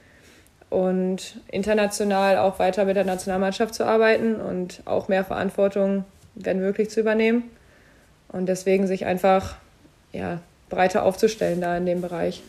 [0.72, 6.04] und international auch weiter mit der Nationalmannschaft zu arbeiten und auch mehr Verantwortung,
[6.35, 7.50] wenn möglich, zu übernehmen.
[8.28, 9.56] Und deswegen sich einfach
[10.12, 12.42] ja, breiter aufzustellen da in dem Bereich.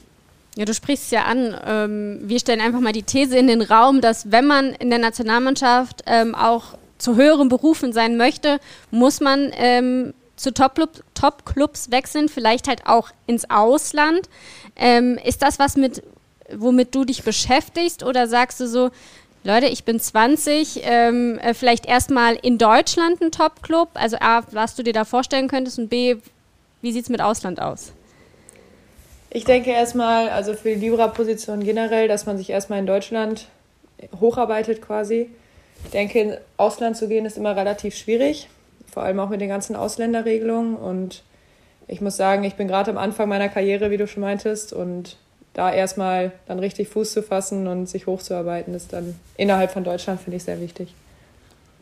[0.56, 1.56] Ja, du sprichst es ja an.
[1.68, 5.00] Ähm, wir stellen einfach mal die These in den Raum, dass wenn man in der
[5.00, 8.60] Nationalmannschaft ähm, auch zu höheren Berufen sein möchte,
[8.90, 11.44] muss man ähm, zu Top-Clubs Top
[11.92, 14.30] wechseln, vielleicht halt auch ins Ausland.
[15.24, 16.02] Ist das was mit
[16.52, 18.04] womit du dich beschäftigst?
[18.04, 18.92] Oder sagst du so,
[19.44, 23.90] Leute, ich bin 20, ähm, äh, vielleicht erstmal in Deutschland ein Top-Club?
[23.94, 26.16] Also A, was du dir da vorstellen könntest und B,
[26.82, 27.94] wie sieht es mit Ausland aus?
[29.30, 33.48] Ich denke erstmal, also für die Libra-Position generell, dass man sich erstmal in Deutschland
[34.20, 35.30] hocharbeitet quasi.
[35.84, 38.48] Ich denke, ins Ausland zu gehen ist immer relativ schwierig,
[38.92, 40.76] vor allem auch mit den ganzen Ausländerregelungen.
[40.76, 41.24] Und
[41.88, 45.18] ich muss sagen, ich bin gerade am Anfang meiner Karriere, wie du schon meintest, und
[45.54, 50.20] da erstmal dann richtig Fuß zu fassen und sich hochzuarbeiten, ist dann innerhalb von Deutschland,
[50.20, 50.94] finde ich, sehr wichtig.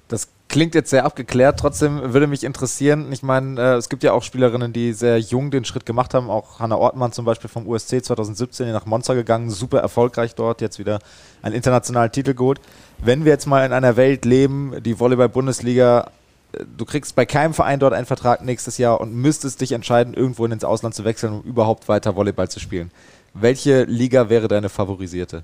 [0.10, 4.12] Das klingt jetzt sehr abgeklärt, trotzdem würde mich interessieren, ich meine, äh, es gibt ja
[4.12, 7.66] auch Spielerinnen, die sehr jung den Schritt gemacht haben, auch Hanna Ortmann zum Beispiel vom
[7.66, 11.00] USC 2017 nach Monza gegangen, super erfolgreich dort, jetzt wieder
[11.42, 12.60] einen internationalen Titel geholt.
[12.98, 16.12] Wenn wir jetzt mal in einer Welt leben, die Volleyball-Bundesliga,
[16.52, 20.14] äh, du kriegst bei keinem Verein dort einen Vertrag nächstes Jahr und müsstest dich entscheiden,
[20.14, 22.92] irgendwo ins Ausland zu wechseln, um überhaupt weiter Volleyball zu spielen.
[23.34, 25.44] Welche Liga wäre deine favorisierte?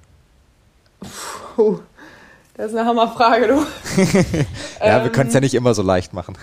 [1.55, 1.79] Puh,
[2.55, 3.53] das ist eine Hammerfrage, du.
[4.79, 6.37] ja, ähm, wir können es ja nicht immer so leicht machen.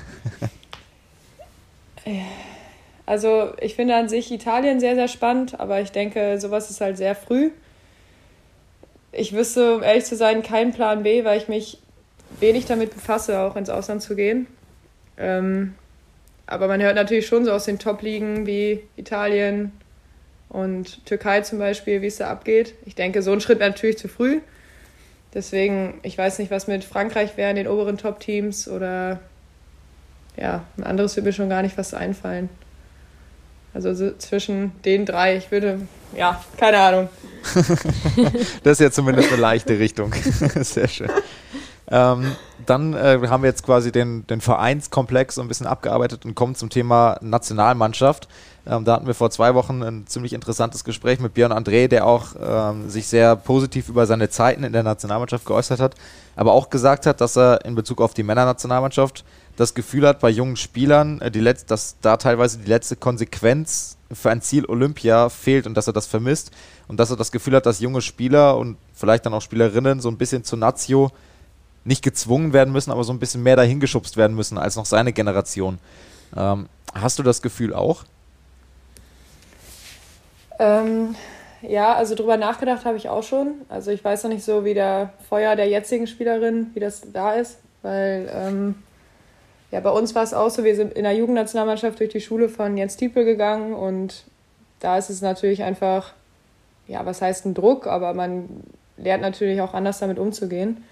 [3.07, 6.97] also, ich finde an sich Italien sehr, sehr spannend, aber ich denke, sowas ist halt
[6.97, 7.51] sehr früh.
[9.13, 11.79] Ich wüsste, um ehrlich zu sein, keinen Plan B, weil ich mich
[12.41, 14.47] wenig damit befasse, auch ins Ausland zu gehen.
[15.17, 15.75] Ähm,
[16.47, 19.73] aber man hört natürlich schon so aus den Top-Ligen wie Italien,
[20.55, 22.75] und Türkei zum Beispiel, wie es da abgeht.
[22.87, 24.41] Ich denke, so ein Schritt wäre natürlich zu früh.
[25.35, 29.19] Deswegen, ich weiß nicht, was mit Frankreich wäre in den oberen Top-Teams oder
[30.37, 32.49] ja, ein anderes würde mir schon gar nicht was einfallen.
[33.73, 35.81] Also so zwischen den drei, ich würde,
[36.17, 37.09] ja, keine Ahnung.
[38.63, 40.13] das ist ja zumindest eine leichte Richtung.
[40.61, 41.11] Sehr schön.
[41.91, 46.37] Ähm, dann äh, haben wir jetzt quasi den, den Vereinskomplex so ein bisschen abgearbeitet und
[46.37, 48.29] kommen zum Thema Nationalmannschaft.
[48.67, 52.07] Ähm, da hatten wir vor zwei Wochen ein ziemlich interessantes Gespräch mit Björn André, der
[52.07, 55.95] auch ähm, sich sehr positiv über seine Zeiten in der Nationalmannschaft geäußert hat,
[56.35, 59.25] aber auch gesagt hat, dass er in Bezug auf die Männernationalmannschaft
[59.57, 64.31] das Gefühl hat, bei jungen Spielern, äh, die dass da teilweise die letzte Konsequenz für
[64.31, 66.51] ein Ziel Olympia fehlt und dass er das vermisst
[66.89, 70.09] und dass er das Gefühl hat, dass junge Spieler und vielleicht dann auch Spielerinnen so
[70.09, 71.11] ein bisschen zur Nazio
[71.85, 75.13] nicht gezwungen werden müssen, aber so ein bisschen mehr dahingeschubst werden müssen als noch seine
[75.13, 75.79] Generation.
[76.35, 78.05] Ähm, hast du das Gefühl auch?
[80.59, 81.15] Ähm,
[81.63, 83.63] ja, also drüber nachgedacht habe ich auch schon.
[83.69, 87.33] Also ich weiß noch nicht so, wie der Feuer der jetzigen Spielerin, wie das da
[87.33, 88.75] ist, weil ähm,
[89.71, 92.49] ja, bei uns war es auch so, wir sind in der Jugendnationalmannschaft durch die Schule
[92.49, 94.25] von Jens Tiepel gegangen und
[94.81, 96.13] da ist es natürlich einfach,
[96.87, 98.49] ja, was heißt ein Druck, aber man
[98.97, 100.85] lernt natürlich auch anders damit umzugehen.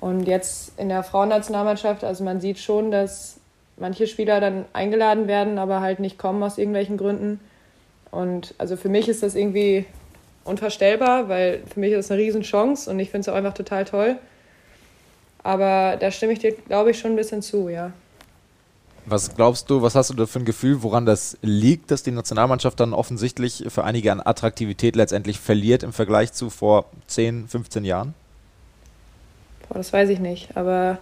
[0.00, 3.40] Und jetzt in der Frauennationalmannschaft, also man sieht schon, dass
[3.76, 7.40] manche Spieler dann eingeladen werden, aber halt nicht kommen aus irgendwelchen Gründen.
[8.14, 9.86] Und also für mich ist das irgendwie
[10.44, 13.84] unvorstellbar, weil für mich ist das eine Riesenchance und ich finde es auch einfach total
[13.84, 14.16] toll.
[15.42, 17.92] Aber da stimme ich dir, glaube ich, schon ein bisschen zu, ja.
[19.06, 22.10] Was glaubst du, was hast du da für ein Gefühl, woran das liegt, dass die
[22.10, 27.84] Nationalmannschaft dann offensichtlich für einige an Attraktivität letztendlich verliert im Vergleich zu vor 10, 15
[27.84, 28.14] Jahren?
[29.68, 30.56] Boah, das weiß ich nicht.
[30.56, 30.98] Aber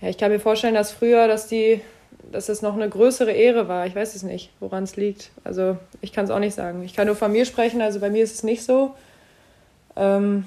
[0.00, 1.82] ja, ich kann mir vorstellen, dass früher, dass die
[2.30, 3.86] dass es noch eine größere Ehre war.
[3.86, 5.30] Ich weiß es nicht, woran es liegt.
[5.44, 6.82] Also ich kann es auch nicht sagen.
[6.82, 8.94] Ich kann nur von mir sprechen, also bei mir ist es nicht so.
[9.96, 10.44] Ähm,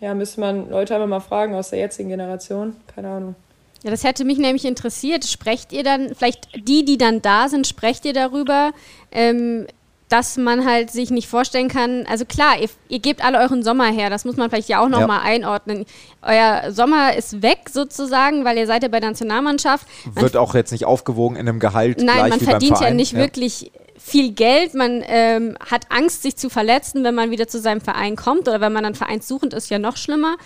[0.00, 2.76] ja, müsste man Leute einfach mal fragen aus der jetzigen Generation.
[2.94, 3.34] Keine Ahnung.
[3.82, 5.24] Ja, das hätte mich nämlich interessiert.
[5.24, 8.72] Sprecht ihr dann, vielleicht die, die dann da sind, sprecht ihr darüber,
[9.12, 9.66] ähm,
[10.08, 13.86] dass man halt sich nicht vorstellen kann, also klar, ihr, ihr gebt alle euren Sommer
[13.86, 15.24] her, das muss man vielleicht ja auch nochmal ja.
[15.24, 15.84] einordnen.
[16.22, 19.86] Euer Sommer ist weg sozusagen, weil ihr seid ja bei der Nationalmannschaft.
[20.14, 22.00] Man Wird auch jetzt nicht aufgewogen in einem Gehalt.
[22.00, 23.18] Nein, man verdient ja nicht ja.
[23.18, 27.80] wirklich viel Geld, man ähm, hat Angst, sich zu verletzen, wenn man wieder zu seinem
[27.80, 30.36] Verein kommt oder wenn man dann vereinssuchend ist, ja noch schlimmer.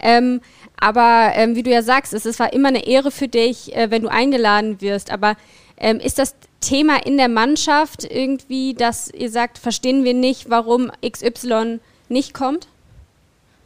[0.00, 0.40] Ähm,
[0.78, 3.90] aber ähm, wie du ja sagst, es ist, war immer eine Ehre für dich, äh,
[3.90, 5.10] wenn du eingeladen wirst.
[5.10, 5.34] Aber
[5.76, 10.90] ähm, ist das Thema in der Mannschaft irgendwie, dass ihr sagt, verstehen wir nicht, warum
[11.06, 12.68] XY nicht kommt?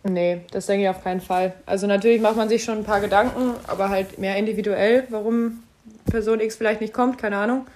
[0.04, 1.54] Nee, das denke ich auf keinen Fall.
[1.64, 5.62] Also natürlich macht man sich schon ein paar Gedanken, aber halt mehr individuell, warum
[6.10, 7.66] Person X vielleicht nicht kommt, keine Ahnung.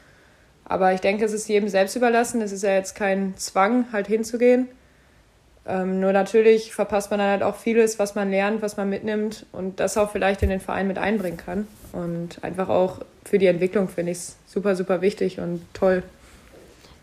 [0.64, 2.42] Aber ich denke, es ist jedem selbst überlassen.
[2.42, 4.68] Es ist ja jetzt kein Zwang, halt hinzugehen.
[5.64, 9.46] Ähm, nur natürlich verpasst man dann halt auch vieles, was man lernt, was man mitnimmt
[9.52, 11.68] und das auch vielleicht in den Verein mit einbringen kann.
[11.92, 16.02] Und einfach auch für die Entwicklung finde ich es super, super wichtig und toll.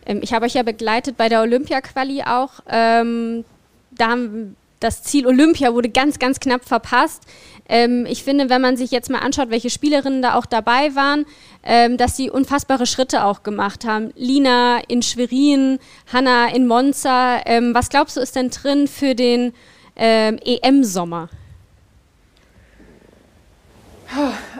[0.06, 2.60] Ähm, ich habe euch ja begleitet bei der Olympia-Quali auch.
[2.68, 3.44] Ähm,
[3.90, 7.22] da haben das Ziel Olympia wurde ganz, ganz knapp verpasst.
[7.68, 11.24] Ähm, ich finde, wenn man sich jetzt mal anschaut, welche Spielerinnen da auch dabei waren,
[11.62, 14.12] ähm, dass sie unfassbare Schritte auch gemacht haben.
[14.16, 15.78] Lina in Schwerin,
[16.12, 17.40] Hanna in Monza.
[17.46, 19.54] Ähm, was glaubst du, ist denn drin für den
[19.96, 21.30] ähm, EM-Sommer?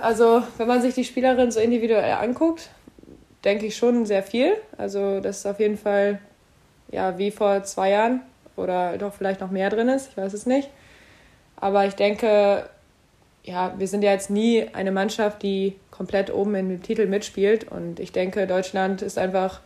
[0.00, 2.70] Also, wenn man sich die Spielerin so individuell anguckt,
[3.44, 4.56] denke ich schon sehr viel.
[4.76, 6.18] Also, das ist auf jeden Fall
[6.90, 8.20] ja wie vor zwei Jahren
[8.56, 10.70] oder doch vielleicht noch mehr drin ist, ich weiß es nicht.
[11.56, 12.68] Aber ich denke,
[13.42, 17.70] ja, wir sind ja jetzt nie eine Mannschaft, die komplett oben in dem Titel mitspielt.
[17.70, 19.60] Und ich denke, Deutschland ist einfach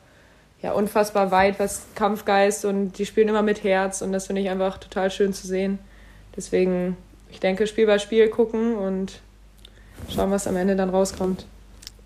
[0.62, 4.50] ja, unfassbar weit, was Kampfgeist und die spielen immer mit Herz und das finde ich
[4.50, 5.78] einfach total schön zu sehen.
[6.36, 6.96] Deswegen,
[7.30, 9.20] ich denke, Spiel bei Spiel gucken und
[10.14, 11.44] schauen, was am Ende dann rauskommt.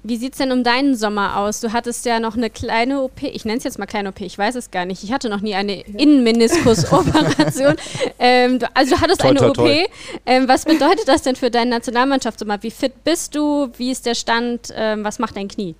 [0.05, 1.61] Wie sieht es denn um deinen Sommer aus?
[1.61, 4.37] Du hattest ja noch eine kleine OP, ich nenne es jetzt mal kleine OP, ich
[4.37, 5.05] weiß es gar nicht.
[5.05, 7.77] Ich hatte noch nie eine Innenmeniskus-Operation.
[8.19, 9.85] ähm, also du hattest toi, eine toi, toi.
[9.85, 9.91] OP.
[10.27, 12.61] Ähm, was bedeutet das denn für deine Nationalmannschaftssommer?
[12.65, 13.69] Wie fit bist du?
[13.77, 14.75] Wie ist der Stand?
[14.75, 15.77] Ähm, was macht dein Knie?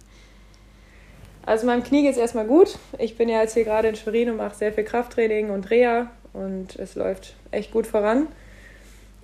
[1.45, 2.79] Also meinem Knie geht es erstmal gut.
[2.99, 6.13] Ich bin ja jetzt hier gerade in Schwerin und mache sehr viel Krafttraining und Reha
[6.33, 8.29] und es läuft echt gut voran.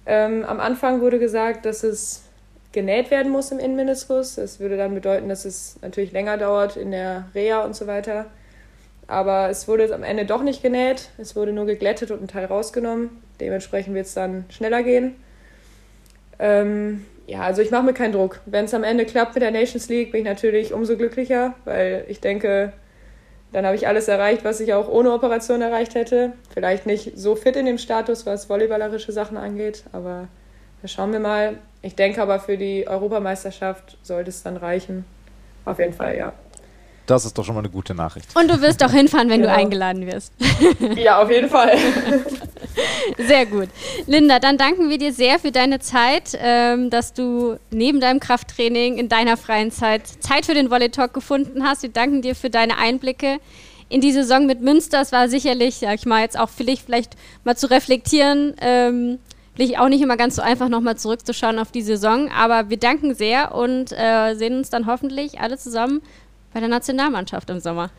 [0.07, 2.25] Ähm, am Anfang wurde gesagt, dass es
[2.73, 4.35] genäht werden muss im Innenmeniskus.
[4.37, 8.27] Das würde dann bedeuten, dass es natürlich länger dauert in der Reha und so weiter.
[9.07, 11.11] Aber es wurde am Ende doch nicht genäht.
[11.17, 13.23] Es wurde nur geglättet und ein Teil rausgenommen.
[13.41, 15.17] Dementsprechend wird es dann schneller gehen.
[16.39, 18.41] Ähm, ja, also ich mache mir keinen Druck.
[18.47, 22.05] Wenn es am Ende klappt mit der Nations League, bin ich natürlich umso glücklicher, weil
[22.09, 22.73] ich denke,
[23.53, 26.33] dann habe ich alles erreicht, was ich auch ohne Operation erreicht hätte.
[26.53, 30.29] Vielleicht nicht so fit in dem Status, was volleyballerische Sachen angeht, aber
[30.83, 31.59] da schauen wir mal.
[31.83, 35.05] Ich denke aber für die Europameisterschaft sollte es dann reichen.
[35.65, 36.33] Auf jeden Fall, ja.
[37.09, 38.37] Das ist doch schon mal eine gute Nachricht.
[38.37, 39.55] Und du wirst auch hinfahren, wenn genau.
[39.55, 40.33] du eingeladen wirst.
[40.97, 41.77] Ja, auf jeden Fall.
[43.19, 43.69] Sehr gut.
[44.07, 48.99] Linda, dann danken wir dir sehr für deine Zeit, ähm, dass du neben deinem Krafttraining
[48.99, 51.83] in deiner freien Zeit Zeit für den Volley Talk gefunden hast.
[51.83, 53.39] Wir danken dir für deine Einblicke
[53.89, 55.01] in die Saison mit Münster.
[55.01, 59.19] Es war sicherlich, sag ich mal, jetzt auch für dich vielleicht mal zu reflektieren, ähm,
[59.79, 62.31] auch nicht immer ganz so einfach, nochmal zurückzuschauen auf die Saison.
[62.31, 66.01] Aber wir danken sehr und äh, sehen uns dann hoffentlich alle zusammen
[66.53, 67.91] bei der Nationalmannschaft im Sommer.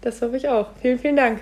[0.00, 0.68] Das hoffe ich auch.
[0.80, 1.40] Vielen, vielen Dank.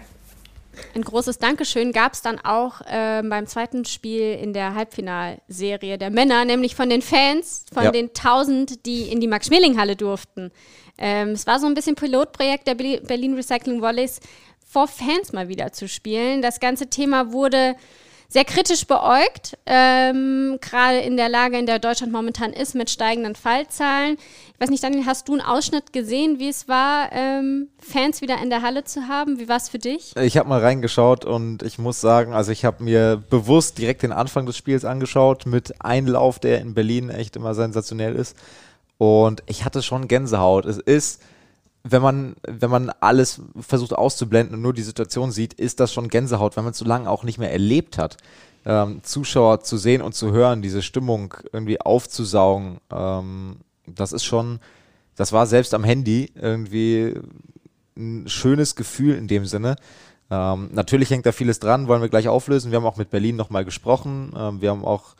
[0.94, 6.10] Ein großes Dankeschön gab es dann auch äh, beim zweiten Spiel in der Halbfinalserie der
[6.10, 7.90] Männer, nämlich von den Fans, von ja.
[7.90, 10.50] den 1000, die in die Max-Schmeling-Halle durften.
[10.98, 14.20] Ähm, es war so ein bisschen Pilotprojekt der Berlin Recycling Volleys,
[14.66, 16.42] vor Fans mal wieder zu spielen.
[16.42, 17.76] Das ganze Thema wurde
[18.34, 23.36] sehr kritisch beäugt, ähm, gerade in der Lage, in der Deutschland momentan ist, mit steigenden
[23.36, 24.16] Fallzahlen.
[24.52, 28.42] Ich weiß nicht, Daniel, hast du einen Ausschnitt gesehen, wie es war, ähm, Fans wieder
[28.42, 29.38] in der Halle zu haben?
[29.38, 30.16] Wie war es für dich?
[30.16, 34.10] Ich habe mal reingeschaut und ich muss sagen, also ich habe mir bewusst direkt den
[34.10, 38.36] Anfang des Spiels angeschaut mit Einlauf, der in Berlin echt immer sensationell ist.
[38.98, 40.64] Und ich hatte schon Gänsehaut.
[40.64, 41.22] Es ist
[41.86, 46.08] wenn man, wenn man alles versucht auszublenden und nur die Situation sieht, ist das schon
[46.08, 48.16] Gänsehaut, wenn man es so lange auch nicht mehr erlebt hat.
[48.64, 54.60] Ähm, Zuschauer zu sehen und zu hören, diese Stimmung irgendwie aufzusaugen, ähm, das ist schon,
[55.14, 57.14] das war selbst am Handy irgendwie
[57.98, 59.76] ein schönes Gefühl in dem Sinne.
[60.30, 62.70] Ähm, natürlich hängt da vieles dran, wollen wir gleich auflösen.
[62.70, 64.32] Wir haben auch mit Berlin nochmal gesprochen.
[64.34, 65.16] Ähm, wir haben auch,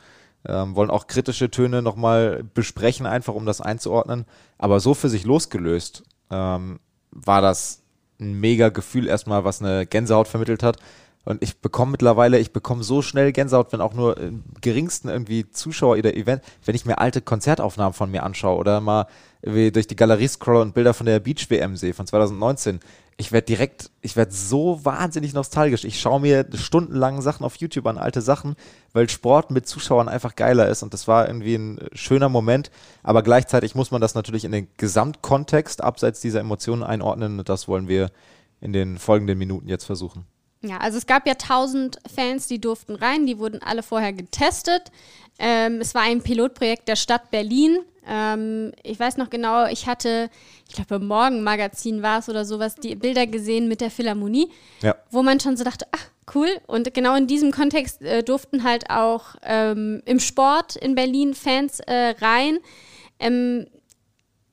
[0.47, 4.25] ähm, wollen auch kritische Töne nochmal besprechen, einfach um das einzuordnen.
[4.57, 7.83] Aber so für sich losgelöst ähm, war das
[8.21, 10.79] ein mega Gefühl erstmal, was eine Gänsehaut vermittelt hat.
[11.25, 15.51] Und ich bekomme mittlerweile, ich bekomme so schnell Gänsehaut, wenn auch nur im geringsten irgendwie
[15.51, 19.07] Zuschauer oder Event, wenn ich mir alte Konzertaufnahmen von mir anschaue oder mal
[19.43, 22.81] durch die Galerie scroll und Bilder von der Beach WM sehe von 2019
[23.17, 25.85] ich werde direkt, ich werde so wahnsinnig nostalgisch.
[25.85, 28.57] Ich schaue mir stundenlang Sachen auf YouTube an, alte Sachen,
[28.93, 32.71] weil Sport mit Zuschauern einfach geiler ist und das war irgendwie ein schöner Moment.
[33.03, 37.69] Aber gleichzeitig muss man das natürlich in den Gesamtkontext abseits dieser Emotionen einordnen und das
[37.69, 38.11] wollen wir
[38.61, 40.27] in den folgenden Minuten jetzt versuchen.
[40.65, 44.91] Ja, also es gab ja 1000 Fans, die durften rein, die wurden alle vorher getestet.
[45.39, 47.79] Ähm, es war ein Pilotprojekt der Stadt Berlin.
[48.07, 50.31] Ähm, ich weiß noch genau, ich hatte,
[50.69, 54.51] ich glaube, im Morgenmagazin war es oder sowas, die Bilder gesehen mit der Philharmonie,
[54.81, 54.95] ja.
[55.11, 56.49] wo man schon so dachte, ach, cool.
[56.67, 61.81] Und genau in diesem Kontext äh, durften halt auch ähm, im Sport in Berlin Fans
[61.81, 62.59] äh, rein.
[63.19, 63.67] Ähm,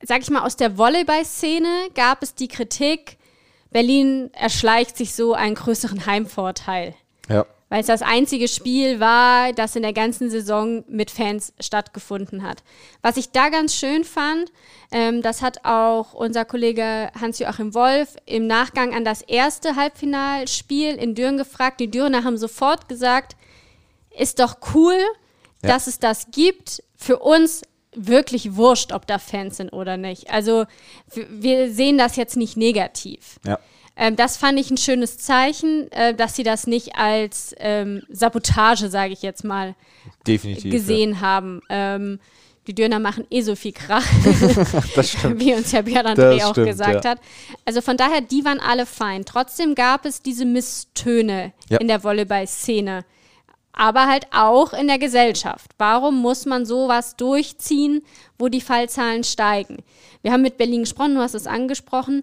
[0.02, 3.18] sag ich mal, aus der Volleyball-Szene gab es die Kritik,
[3.72, 6.94] Berlin erschleicht sich so einen größeren Heimvorteil.
[7.28, 7.46] Ja.
[7.68, 12.62] weil es das einzige Spiel war, das in der ganzen Saison mit Fans stattgefunden hat.
[13.00, 14.52] Was ich da ganz schön fand,
[14.90, 21.14] ähm, das hat auch unser Kollege Hans-Joachim Wolf im Nachgang an das erste Halbfinalspiel in
[21.14, 21.80] Düren gefragt.
[21.80, 23.36] Die Dürener haben sofort gesagt,
[24.18, 24.98] ist doch cool,
[25.62, 25.70] ja.
[25.70, 26.82] dass es das gibt.
[26.96, 27.62] Für uns
[27.94, 30.30] wirklich wurscht, ob da Fans sind oder nicht.
[30.30, 30.64] Also
[31.28, 33.38] wir sehen das jetzt nicht negativ.
[33.46, 33.58] Ja.
[33.96, 38.88] Ähm, das fand ich ein schönes Zeichen, äh, dass sie das nicht als ähm, Sabotage,
[38.88, 39.74] sage ich jetzt mal,
[40.26, 41.20] Definitiv, gesehen ja.
[41.20, 41.60] haben.
[41.68, 42.18] Ähm,
[42.66, 44.06] die Döner machen eh so viel Krach,
[45.02, 45.40] stimmt.
[45.40, 47.10] wie uns Herr Björn André auch gesagt ja.
[47.10, 47.18] hat.
[47.64, 49.24] Also von daher, die waren alle fein.
[49.24, 51.78] Trotzdem gab es diese Misstöne ja.
[51.78, 53.04] in der Volleyball-Szene,
[53.72, 55.70] aber halt auch in der Gesellschaft.
[55.78, 58.02] Warum muss man sowas durchziehen,
[58.38, 59.78] wo die Fallzahlen steigen?
[60.22, 62.22] Wir haben mit Berlin gesprochen, du hast es angesprochen.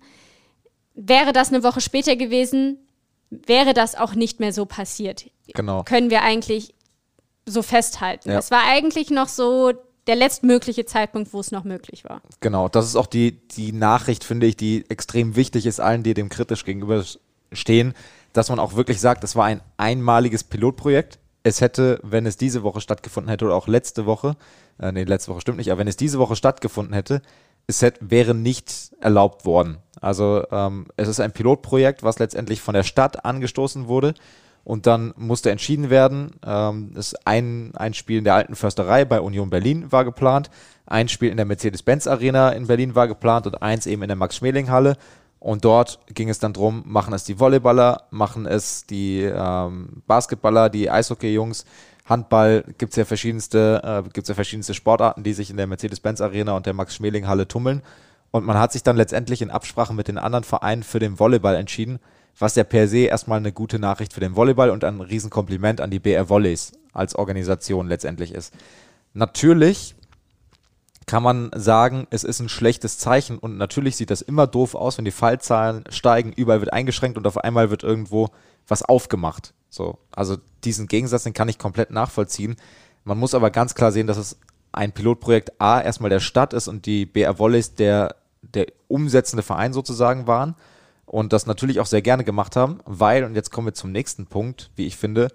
[0.93, 2.77] Wäre das eine Woche später gewesen,
[3.29, 5.29] wäre das auch nicht mehr so passiert.
[5.53, 5.83] Genau.
[5.83, 6.73] Können wir eigentlich
[7.45, 8.29] so festhalten.
[8.29, 8.39] Ja.
[8.39, 9.73] Es war eigentlich noch so
[10.07, 12.21] der letztmögliche Zeitpunkt, wo es noch möglich war.
[12.39, 16.13] Genau, das ist auch die, die Nachricht, finde ich, die extrem wichtig ist, allen, die
[16.13, 17.93] dem kritisch gegenüberstehen,
[18.33, 21.19] dass man auch wirklich sagt, es war ein einmaliges Pilotprojekt.
[21.43, 24.35] Es hätte, wenn es diese Woche stattgefunden hätte oder auch letzte Woche,
[24.79, 27.21] äh, nee, letzte Woche stimmt nicht, aber wenn es diese Woche stattgefunden hätte,
[27.67, 29.77] es hätte, wäre nicht erlaubt worden.
[30.01, 34.13] Also ähm, es ist ein Pilotprojekt, was letztendlich von der Stadt angestoßen wurde
[34.63, 36.31] und dann musste entschieden werden.
[36.45, 40.49] Ähm, es ein, ein Spiel in der alten Försterei bei Union Berlin war geplant,
[40.85, 44.17] ein Spiel in der Mercedes-Benz Arena in Berlin war geplant und eins eben in der
[44.17, 44.97] Max-Schmeling-Halle.
[45.39, 50.69] Und dort ging es dann drum, machen es die Volleyballer, machen es die ähm, Basketballer,
[50.69, 51.65] die Eishockey-Jungs,
[52.05, 56.19] Handball, gibt es ja verschiedenste, äh, gibt's ja verschiedenste Sportarten, die sich in der Mercedes-Benz
[56.21, 57.81] Arena und der Max-Schmeling-Halle tummeln.
[58.31, 61.55] Und man hat sich dann letztendlich in Absprache mit den anderen Vereinen für den Volleyball
[61.55, 61.99] entschieden,
[62.37, 65.89] was ja per se erstmal eine gute Nachricht für den Volleyball und ein Riesenkompliment an
[65.89, 68.53] die BR Volleys als Organisation letztendlich ist.
[69.13, 69.95] Natürlich
[71.09, 74.99] kann man sagen, es ist ein schlechtes Zeichen und natürlich sieht das immer doof aus,
[74.99, 78.29] wenn die Fallzahlen steigen, überall wird eingeschränkt und auf einmal wird irgendwo
[78.67, 79.55] was aufgemacht.
[79.71, 82.57] So, also diesen Gegensatz, den kann ich komplett nachvollziehen.
[83.05, 84.37] Man muss aber ganz klar sehen, dass es
[84.71, 89.73] ein Pilotprojekt A erstmal der Stadt ist und die BR Volleys der der umsetzende Verein
[89.73, 90.53] sozusagen waren
[91.07, 94.27] und das natürlich auch sehr gerne gemacht haben, weil, und jetzt kommen wir zum nächsten
[94.27, 95.29] Punkt, wie ich finde,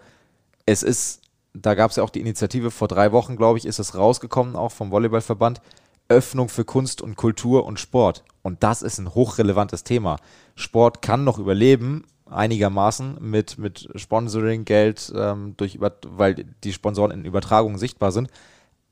[0.66, 1.20] es ist,
[1.54, 4.56] da gab es ja auch die Initiative, vor drei Wochen, glaube ich, ist es rausgekommen,
[4.56, 5.60] auch vom Volleyballverband,
[6.08, 8.24] Öffnung für Kunst und Kultur und Sport.
[8.42, 10.18] Und das ist ein hochrelevantes Thema.
[10.54, 17.24] Sport kann noch überleben, einigermaßen, mit, mit Sponsoring, Geld, ähm, durch weil die Sponsoren in
[17.24, 18.28] Übertragungen sichtbar sind.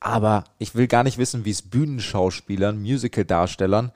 [0.01, 3.93] Aber ich will gar nicht wissen, wie es Bühnenschauspielern, Musical-Darstellern,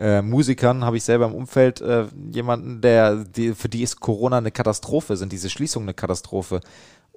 [0.00, 4.38] äh, Musikern habe ich selber im Umfeld äh, jemanden, der, die, für die ist Corona
[4.38, 6.60] eine Katastrophe, sind diese Schließungen eine Katastrophe.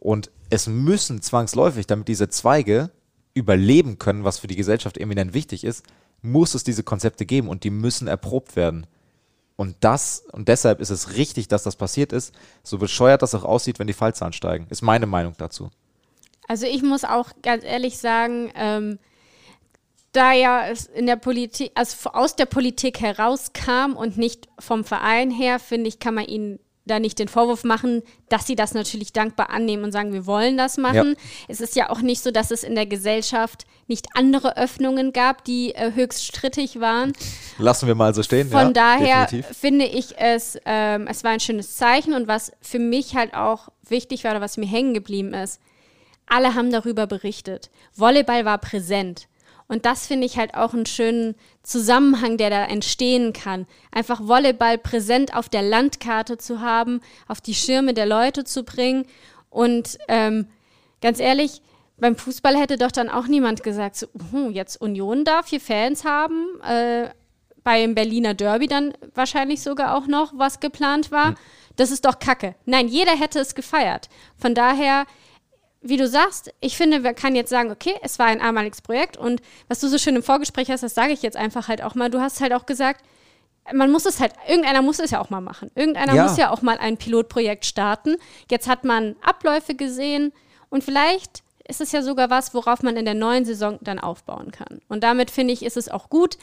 [0.03, 2.91] Und es müssen zwangsläufig, damit diese Zweige
[3.33, 5.85] überleben können, was für die Gesellschaft eminent wichtig ist,
[6.21, 8.85] muss es diese Konzepte geben und die müssen erprobt werden.
[9.55, 13.45] Und das, und deshalb ist es richtig, dass das passiert ist, so bescheuert das auch
[13.45, 15.69] aussieht, wenn die Fallzahlen steigen, ist meine Meinung dazu.
[16.49, 18.99] Also ich muss auch ganz ehrlich sagen, ähm,
[20.11, 25.31] da ja es in der Politik, also aus der Politik herauskam und nicht vom Verein
[25.31, 29.13] her, finde ich, kann man ihnen da nicht den Vorwurf machen, dass sie das natürlich
[29.13, 31.15] dankbar annehmen und sagen, wir wollen das machen.
[31.17, 31.46] Ja.
[31.48, 35.46] Es ist ja auch nicht so, dass es in der Gesellschaft nicht andere Öffnungen gab,
[35.46, 37.13] die äh, höchst strittig waren.
[37.58, 38.50] Lassen wir mal so stehen.
[38.50, 39.58] Von ja, daher definitiv.
[39.58, 43.69] finde ich es, ähm, es war ein schönes Zeichen und was für mich halt auch
[43.88, 45.62] wichtig war oder was mir hängen geblieben ist,
[46.26, 47.69] alle haben darüber berichtet.
[47.96, 49.28] Volleyball war präsent.
[49.67, 53.65] Und das finde ich halt auch einen schönen Zusammenhang, der da entstehen kann.
[53.91, 59.06] Einfach Volleyball präsent auf der Landkarte zu haben, auf die Schirme der Leute zu bringen.
[59.49, 60.47] Und ähm,
[61.02, 61.62] ganz ehrlich,
[61.97, 66.04] beim Fußball hätte doch dann auch niemand gesagt, so, uh, jetzt Union darf hier Fans
[66.04, 66.60] haben.
[66.62, 67.10] Äh,
[67.63, 71.30] beim Berliner Derby dann wahrscheinlich sogar auch noch, was geplant war.
[71.30, 71.36] Hm.
[71.76, 72.56] Das ist doch Kacke.
[72.65, 74.10] Nein, jeder hätte es gefeiert.
[74.38, 75.06] Von daher
[75.84, 79.17] wie du sagst, ich finde, man kann jetzt sagen, okay, es war ein einmaliges Projekt
[79.17, 81.93] und was du so schön im Vorgespräch hast, das sage ich jetzt einfach halt auch
[81.93, 82.10] mal.
[82.10, 83.04] Du hast halt auch gesagt,
[83.74, 85.72] man muss es halt, irgendeiner muss es ja auch mal machen.
[85.76, 86.24] Irgendeiner ja.
[86.24, 88.15] muss ja auch mal ein Pilotprojekt starten.
[88.50, 90.32] Jetzt hat man Abläufe gesehen
[90.69, 94.52] und vielleicht ist es ja sogar was, worauf man in der neuen Saison dann aufbauen
[94.52, 94.82] kann.
[94.88, 96.38] Und damit finde ich, ist es auch gut,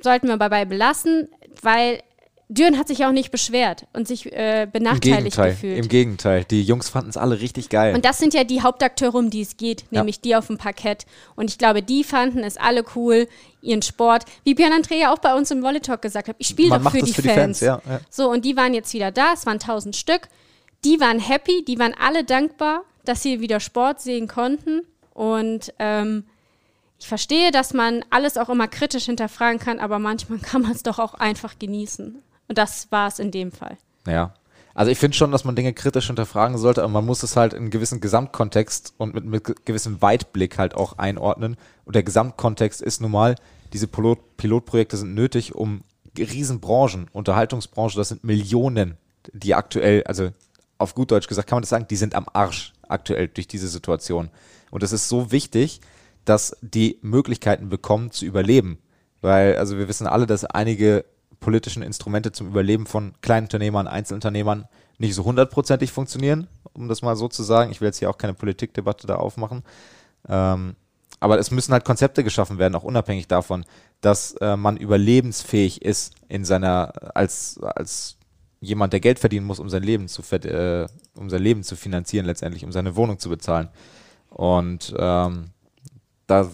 [0.00, 1.28] sollten wir dabei belassen,
[1.60, 2.02] weil
[2.48, 5.78] Düren hat sich auch nicht beschwert und sich äh, benachteiligt Im gefühlt.
[5.78, 7.94] Im Gegenteil, die Jungs fanden es alle richtig geil.
[7.94, 10.22] Und das sind ja die Hauptakteure, um die es geht, nämlich ja.
[10.24, 11.06] die auf dem Parkett.
[11.36, 13.28] Und ich glaube, die fanden es alle cool,
[13.62, 14.26] ihren Sport.
[14.44, 17.00] Wie Björn Andrea auch bei uns im Volley Talk gesagt hat, ich spiele doch für,
[17.00, 17.58] die, für die Fans.
[17.58, 18.00] Fans ja, ja.
[18.10, 20.28] So, und die waren jetzt wieder da, es waren tausend Stück.
[20.84, 24.82] die waren happy, die waren alle dankbar, dass sie wieder Sport sehen konnten.
[25.14, 26.24] Und ähm,
[27.00, 30.82] ich verstehe, dass man alles auch immer kritisch hinterfragen kann, aber manchmal kann man es
[30.82, 32.22] doch auch einfach genießen.
[32.48, 33.76] Und das war es in dem Fall.
[34.06, 34.34] Ja.
[34.74, 37.52] Also ich finde schon, dass man Dinge kritisch hinterfragen sollte, aber man muss es halt
[37.52, 41.56] in einem gewissen Gesamtkontext und mit, mit gewissem Weitblick halt auch einordnen.
[41.84, 43.36] Und der Gesamtkontext ist nun mal,
[43.72, 45.82] diese Pilot Pilotprojekte sind nötig, um
[46.18, 48.96] Riesenbranchen, Unterhaltungsbranche, das sind Millionen,
[49.32, 50.30] die aktuell, also
[50.78, 53.68] auf gut Deutsch gesagt kann man das sagen, die sind am Arsch aktuell durch diese
[53.68, 54.30] Situation.
[54.70, 55.80] Und es ist so wichtig,
[56.24, 58.78] dass die Möglichkeiten bekommen zu überleben.
[59.20, 61.04] Weil, also wir wissen alle, dass einige
[61.44, 64.66] politischen Instrumente zum Überleben von Kleinunternehmern, Einzelunternehmern
[64.96, 67.70] nicht so hundertprozentig funktionieren, um das mal so zu sagen.
[67.70, 69.62] Ich will jetzt hier auch keine Politikdebatte da aufmachen.
[70.26, 70.74] Ähm,
[71.20, 73.66] aber es müssen halt Konzepte geschaffen werden, auch unabhängig davon,
[74.00, 78.16] dass äh, man überlebensfähig ist in seiner als als
[78.60, 82.24] jemand, der Geld verdienen muss, um sein Leben zu äh, um sein Leben zu finanzieren
[82.24, 83.68] letztendlich, um seine Wohnung zu bezahlen.
[84.30, 85.50] Und ähm,
[86.26, 86.48] da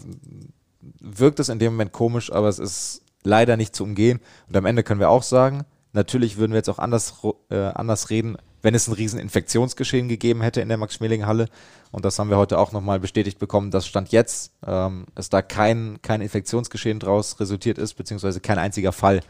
[1.01, 4.21] wirkt es in dem Moment komisch, aber es ist leider nicht zu umgehen.
[4.49, 7.15] Und am Ende können wir auch sagen, natürlich würden wir jetzt auch anders,
[7.51, 11.47] äh, anders reden, wenn es ein riesen Infektionsgeschehen gegeben hätte in der Max-Schmeling-Halle.
[11.93, 15.43] Und das haben wir heute auch nochmal bestätigt bekommen, dass Stand jetzt ähm, es da
[15.43, 19.21] kein, kein Infektionsgeschehen draus resultiert ist, beziehungsweise kein einziger Fall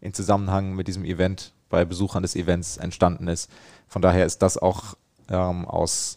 [0.00, 3.50] in Zusammenhang mit diesem Event bei Besuchern des Events entstanden ist.
[3.88, 4.94] Von daher ist das auch
[5.28, 6.16] ähm, aus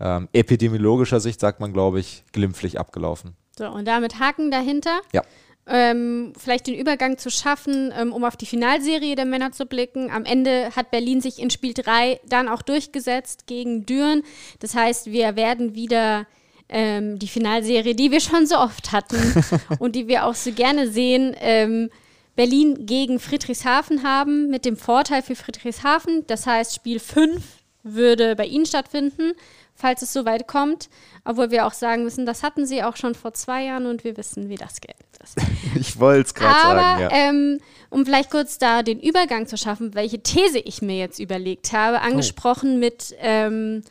[0.00, 3.36] ähm, epidemiologischer Sicht, sagt man, glaube ich, glimpflich abgelaufen.
[3.56, 5.00] So, und damit Haken dahinter.
[5.12, 5.22] Ja.
[5.66, 10.10] Ähm, vielleicht den Übergang zu schaffen, ähm, um auf die Finalserie der Männer zu blicken.
[10.10, 14.22] Am Ende hat Berlin sich in Spiel 3 dann auch durchgesetzt gegen Düren.
[14.60, 16.26] Das heißt, wir werden wieder
[16.68, 19.44] ähm, die Finalserie, die wir schon so oft hatten
[19.78, 21.88] und die wir auch so gerne sehen, ähm,
[22.36, 26.26] Berlin gegen Friedrichshafen haben, mit dem Vorteil für Friedrichshafen.
[26.26, 27.42] Das heißt, Spiel 5
[27.84, 29.32] würde bei ihnen stattfinden
[29.74, 30.88] falls es so weit kommt.
[31.24, 34.16] Obwohl wir auch sagen müssen, das hatten sie auch schon vor zwei Jahren und wir
[34.16, 34.96] wissen, wie das geht.
[35.74, 37.00] ich wollte es gerade sagen.
[37.00, 37.08] Ja.
[37.10, 37.60] Ähm,
[37.90, 42.00] um vielleicht kurz da den Übergang zu schaffen, welche These ich mir jetzt überlegt habe,
[42.00, 42.78] angesprochen oh.
[42.78, 43.82] mit ähm,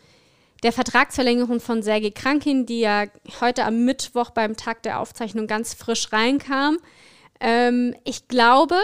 [0.63, 3.05] der Vertragsverlängerung von Sergei Krankin, die ja
[3.41, 6.77] heute am Mittwoch beim Tag der Aufzeichnung ganz frisch reinkam.
[7.39, 8.75] Ähm, ich glaube,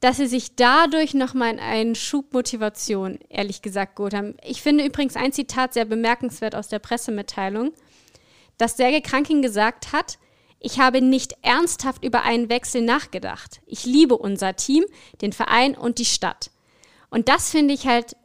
[0.00, 4.34] dass sie sich dadurch nochmal in einen Schub Motivation, ehrlich gesagt, geholt haben.
[4.42, 7.72] Ich finde übrigens ein Zitat sehr bemerkenswert aus der Pressemitteilung,
[8.56, 10.18] dass Sergei Krankin gesagt hat,
[10.58, 13.60] ich habe nicht ernsthaft über einen Wechsel nachgedacht.
[13.66, 14.84] Ich liebe unser Team,
[15.22, 16.50] den Verein und die Stadt.
[17.08, 18.16] Und das finde ich halt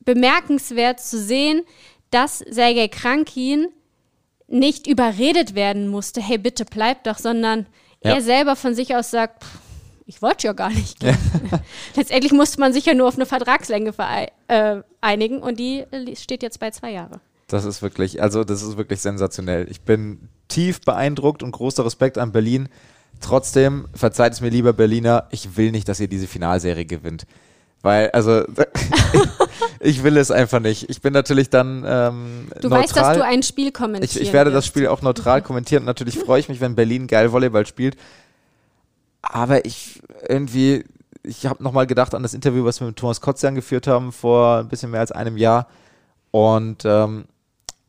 [0.00, 1.62] bemerkenswert zu sehen,
[2.10, 3.68] dass Sergei Krankin
[4.48, 7.66] nicht überredet werden musste, hey, bitte bleib doch, sondern
[8.02, 8.14] ja.
[8.14, 9.58] er selber von sich aus sagt, pff,
[10.12, 11.16] ich wollte ja gar nicht gehen.
[11.96, 13.94] Letztendlich musste man sich ja nur auf eine Vertragslänge
[14.48, 15.84] äh, einigen und die
[16.14, 17.20] steht jetzt bei zwei Jahre.
[17.48, 19.66] Das ist wirklich, also das ist wirklich sensationell.
[19.70, 22.68] Ich bin tief beeindruckt und großer Respekt an Berlin.
[23.20, 27.26] Trotzdem, verzeiht es mir lieber Berliner, ich will nicht, dass ihr diese Finalserie gewinnt.
[27.82, 28.44] Weil, also,
[29.80, 30.88] ich will es einfach nicht.
[30.88, 32.84] Ich bin natürlich dann ähm, Du neutral.
[32.84, 34.16] weißt, dass du ein Spiel kommentierst.
[34.16, 35.84] Ich, ich werde das Spiel auch neutral kommentieren.
[35.84, 37.96] natürlich freue ich mich, wenn Berlin geil Volleyball spielt.
[39.32, 40.84] Aber ich irgendwie,
[41.22, 44.58] ich habe nochmal gedacht an das Interview, was wir mit Thomas Kotzian geführt haben vor
[44.58, 45.68] ein bisschen mehr als einem Jahr.
[46.30, 47.24] Und ähm,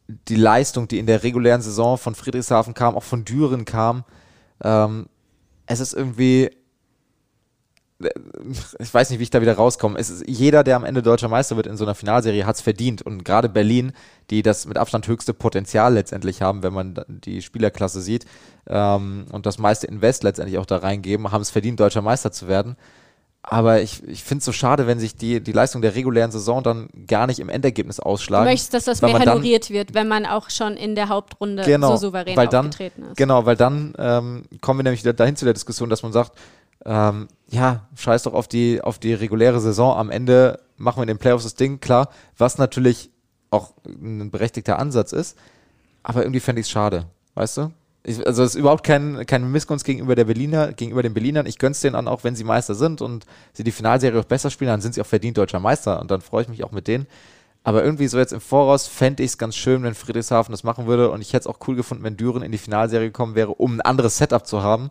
[0.07, 4.05] die Leistung, die in der regulären Saison von Friedrichshafen kam, auch von Düren kam,
[4.63, 5.07] ähm,
[5.65, 6.49] es ist irgendwie
[8.79, 9.97] ich weiß nicht, wie ich da wieder rauskomme.
[9.97, 13.01] Ist, jeder, der am Ende deutscher Meister wird in so einer Finalserie, hat es verdient.
[13.01, 13.93] Und gerade Berlin,
[14.29, 18.25] die das mit Abstand höchste Potenzial letztendlich haben, wenn man die Spielerklasse sieht
[18.67, 22.47] ähm, und das meiste Invest letztendlich auch da reingeben, haben es verdient, deutscher Meister zu
[22.47, 22.75] werden.
[23.45, 26.63] Aber ich, ich finde es so schade, wenn sich die, die Leistung der regulären Saison
[26.63, 28.45] dann gar nicht im Endergebnis ausschlagen.
[28.45, 31.91] Du möchtest, dass das mehr honoriert wird, wenn man auch schon in der Hauptrunde genau,
[31.91, 33.17] so souverän weil dann, aufgetreten ist.
[33.17, 36.31] Genau, weil dann ähm, kommen wir nämlich dahin zu der Diskussion, dass man sagt,
[36.86, 39.97] ähm, ja, scheiß doch auf die, auf die reguläre Saison.
[39.97, 43.11] Am Ende machen wir in den Playoffs das Ding, klar, was natürlich
[43.51, 45.38] auch ein berechtigter Ansatz ist.
[46.01, 47.05] Aber irgendwie fände ich es schade,
[47.36, 47.71] weißt du?
[48.05, 51.45] Ich, also es ist überhaupt kein, kein Missgunst gegenüber der Berliner, gegenüber den Berlinern.
[51.45, 54.49] Ich gönn's denen an, auch wenn sie Meister sind und sie die Finalserie auch besser
[54.49, 56.88] spielen, dann sind sie auch verdient deutscher Meister und dann freue ich mich auch mit
[56.88, 57.07] denen.
[57.64, 60.86] Aber irgendwie so jetzt im Voraus fände ich es ganz schön, wenn Friedrichshafen das machen
[60.86, 61.09] würde.
[61.11, 63.76] Und ich hätte es auch cool gefunden, wenn Düren in die Finalserie gekommen wäre, um
[63.78, 64.89] ein anderes Setup zu haben.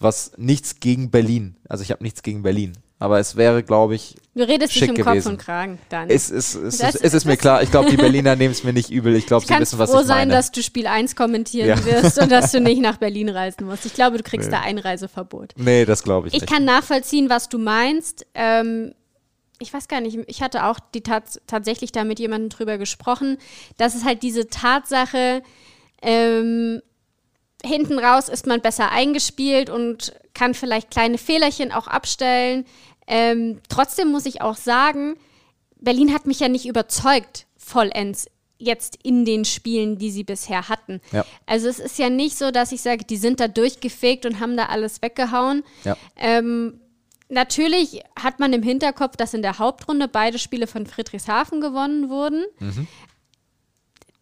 [0.00, 1.56] Was nichts gegen Berlin.
[1.68, 2.72] Also ich habe nichts gegen Berlin.
[2.98, 5.22] Aber es wäre, glaube ich, Du redest schick dich um gewesen.
[5.24, 6.10] Kopf und Kragen, dann.
[6.10, 7.62] Es, es, es, es, es ist mir klar.
[7.62, 9.14] Ich glaube, die Berliner nehmen es mir nicht übel.
[9.16, 10.02] Ich glaube, sie wissen, was ich meine.
[10.02, 11.84] Ich froh sein, dass du Spiel 1 kommentieren Ja.
[11.86, 13.86] wirst und dass du nicht nach Berlin reisen musst.
[13.86, 14.56] Ich glaube, du kriegst Nee.
[14.56, 15.54] da Einreiseverbot.
[15.56, 16.52] Nee, das glaube ich, Ich nicht.
[16.52, 18.26] kann nachvollziehen, was du meinst.
[18.34, 18.92] Ähm,
[19.60, 23.38] ich weiß gar nicht, ich hatte auch die tats tatsächlich da mit jemandem drüber gesprochen,
[23.76, 25.42] dass es halt diese Tatsache,
[26.02, 26.82] ähm,
[27.62, 32.64] hinten raus ist man besser eingespielt und kann vielleicht kleine Fehlerchen auch abstellen.
[33.06, 35.16] Ähm, trotzdem muss ich auch sagen,
[35.78, 41.00] Berlin hat mich ja nicht überzeugt, vollends jetzt in den Spielen, die sie bisher hatten.
[41.12, 41.24] Ja.
[41.46, 44.56] Also es ist ja nicht so, dass ich sage, die sind da durchgefegt und haben
[44.56, 45.64] da alles weggehauen.
[45.84, 45.96] Ja.
[46.16, 46.80] Ähm,
[47.30, 52.44] natürlich hat man im Hinterkopf, dass in der Hauptrunde beide Spiele von Friedrichshafen gewonnen wurden.
[52.58, 52.86] Mhm.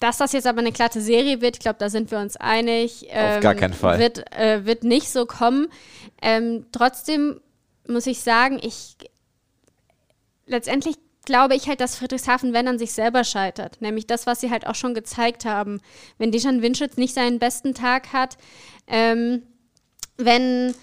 [0.00, 3.09] Dass das jetzt aber eine glatte Serie wird, ich glaube, da sind wir uns einig.
[3.11, 3.98] Auf gar keinen Fall.
[3.98, 5.68] Wird, äh, wird nicht so kommen.
[6.22, 7.40] Ähm, trotzdem
[7.88, 8.96] muss ich sagen, ich
[10.46, 13.82] letztendlich glaube ich halt, dass Friedrichshafen, wenn an sich selber scheitert.
[13.82, 15.80] Nämlich das, was sie halt auch schon gezeigt haben.
[16.16, 18.38] Wenn Dejan Winschitz nicht seinen besten Tag hat,
[18.86, 19.42] ähm,
[20.16, 20.74] wenn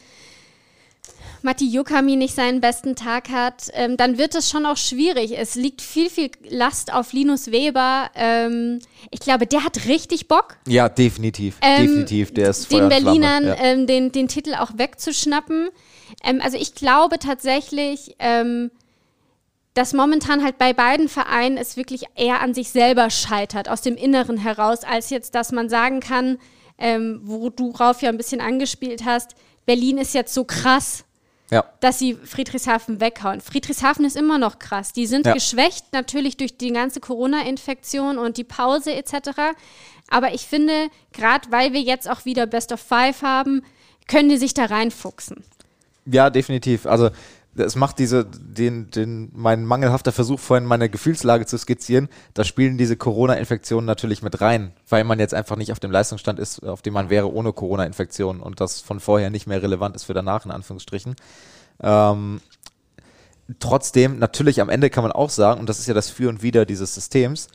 [1.45, 5.37] Matti Yukami nicht seinen besten Tag hat, ähm, dann wird es schon auch schwierig.
[5.37, 8.09] Es liegt viel, viel Last auf Linus Weber.
[8.15, 8.79] Ähm,
[9.11, 10.57] ich glaube, der hat richtig Bock.
[10.67, 11.57] Ja, definitiv.
[11.61, 12.33] Ähm, definitiv.
[12.33, 12.89] Der ist den.
[12.89, 13.55] Berlinern Ja.
[13.59, 15.69] ähm, den, den Titel auch wegzuschnappen.
[16.23, 18.71] Ähm, also ich glaube tatsächlich, ähm,
[19.75, 23.95] dass momentan halt bei beiden Vereinen es wirklich eher an sich selber scheitert, aus dem
[23.95, 26.39] Inneren heraus, als jetzt, dass man sagen kann,
[26.77, 29.35] ähm, wo du rauf ja ein bisschen angespielt hast,
[29.65, 31.05] Berlin ist jetzt so krass,
[31.51, 31.63] ja.
[31.79, 33.41] dass sie Friedrichshafen weghauen.
[33.41, 34.93] Friedrichshafen ist immer noch krass.
[34.93, 35.33] Die sind Ja.
[35.33, 39.29] geschwächt, natürlich durch die ganze Corona-Infektion und die Pause etc.
[40.09, 43.63] Aber ich finde, gerade weil wir jetzt auch wieder Best of Five haben,
[44.07, 45.43] können die sich da reinfuchsen.
[46.05, 46.85] Ja, definitiv.
[46.85, 47.09] Also
[47.55, 52.77] es macht diese, den, den, mein mangelhafter Versuch vorhin meine Gefühlslage zu skizzieren, da spielen
[52.77, 56.81] diese Corona-Infektionen natürlich mit rein, weil man jetzt einfach nicht auf dem Leistungsstand ist, auf
[56.81, 60.45] dem man wäre ohne Corona-Infektion und das von vorher nicht mehr relevant ist für danach,
[60.45, 61.15] in Anführungsstrichen.
[61.81, 62.41] Ähm,
[63.59, 66.41] trotzdem, natürlich am Ende kann man auch sagen, und das ist ja das Für und
[66.41, 67.47] Wider dieses Systems,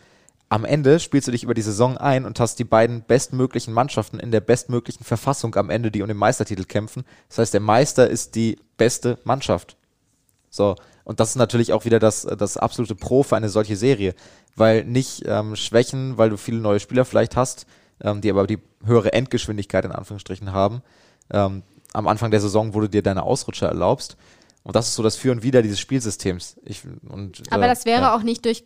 [0.49, 4.19] am Ende spielst du dich über die Saison ein und hast die beiden bestmöglichen Mannschaften
[4.19, 7.05] in der bestmöglichen Verfassung am Ende, die um den Meistertitel kämpfen.
[7.29, 9.77] Das heißt, der Meister ist die beste Mannschaft.
[10.51, 14.15] So, und das ist natürlich auch wieder das, das absolute Pro für eine solche Serie,
[14.57, 17.67] weil nicht ähm, Schwächen, weil du viele neue Spieler vielleicht hast,
[18.03, 20.83] ähm, die aber die höhere Endgeschwindigkeit in Anführungsstrichen haben.
[21.33, 24.17] Ähm, am Anfang der Saison, wo du dir deine Ausrutscher erlaubst.
[24.63, 26.57] Und das ist so das Für und Wider dieses Spielsystems.
[26.65, 28.15] Ich, und, Aber äh, das wäre ja.
[28.15, 28.65] auch nicht durch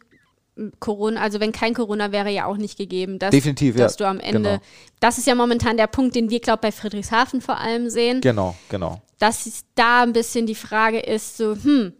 [0.79, 3.85] Corona, also wenn kein Corona wäre ja auch nicht gegeben, dass, Definitiv, ja.
[3.85, 4.63] dass du am Ende, Genau.
[5.01, 8.55] das ist ja momentan der Punkt, den wir, glaube bei Friedrichshafen vor allem sehen, Genau,
[8.69, 9.01] genau.
[9.19, 11.93] dass da ein bisschen die Frage ist, so, hm,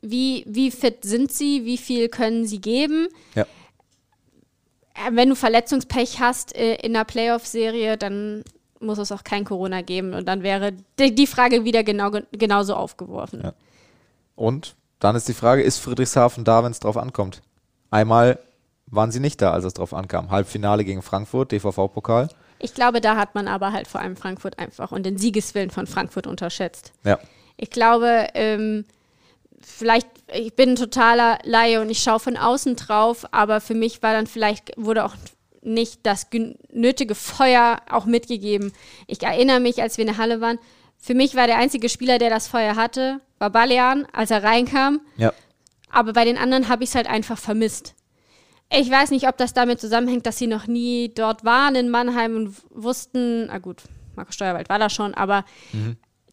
[0.00, 3.06] wie, wie fit sind sie, wie viel können sie geben?
[3.36, 3.42] Ja.
[4.94, 8.42] Äh, Wenn du Verletzungspech hast äh, in einer Playoff-Serie, dann
[8.80, 12.74] muss es auch kein Corona geben und dann wäre die, die Frage wieder genau, genauso
[12.74, 13.42] aufgeworfen.
[13.44, 13.54] Ja.
[14.34, 17.42] Und dann ist die Frage, ist Friedrichshafen da, wenn es drauf ankommt?
[17.92, 18.38] Einmal
[18.86, 20.30] waren sie nicht da, als es drauf ankam.
[20.30, 22.28] Halbfinale gegen Frankfurt, DVV-Pokal.
[22.58, 25.86] Ich glaube, da hat man aber halt vor allem Frankfurt einfach und den Siegeswillen von
[25.86, 26.92] Frankfurt unterschätzt.
[27.04, 27.18] Ja.
[27.56, 28.86] Ich glaube, ähm,
[29.60, 34.02] vielleicht, ich bin ein totaler Laie und ich schaue von außen drauf, aber für mich
[34.02, 35.14] war dann vielleicht, wurde auch
[35.60, 36.28] nicht das
[36.72, 38.72] nötige Feuer auch mitgegeben.
[39.06, 40.58] Ich erinnere mich, als wir in der Halle waren,
[40.98, 45.00] für mich war der einzige Spieler, der das Feuer hatte, war Balean, als er reinkam.
[45.16, 45.32] Ja.
[45.92, 47.94] Aber bei den anderen habe ich es halt einfach vermisst.
[48.74, 52.34] Ich weiß nicht, ob das damit zusammenhängt, dass sie noch nie dort waren in Mannheim
[52.36, 53.82] und wussten, na gut,
[54.16, 55.44] Markus Steuerwald war da schon, aber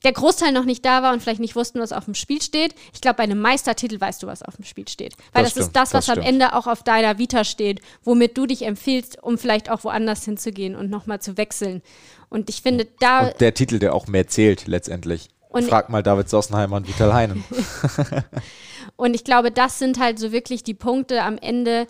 [0.04, 2.74] der Großteil noch nicht da war und vielleicht nicht wussten, was auf dem Spiel steht.
[2.94, 5.16] Ich glaube, bei einem Meistertitel weißt du, was auf dem Spiel steht.
[5.34, 6.24] Weil Das das, stimmt, ist das, was das am.
[6.24, 10.76] Ende auch auf deiner Vita steht, womit du dich empfiehlst, um vielleicht auch woanders hinzugehen
[10.76, 11.82] und nochmal zu wechseln.
[12.30, 15.30] Und ich finde, da Und der Titel, der auch mehr zählt letztendlich.
[15.50, 17.44] Und- Frag mal David Sossenheimer und Vital Heinen.
[18.96, 21.88] Und ich glaube, das sind halt so wirklich die Punkte am Ende.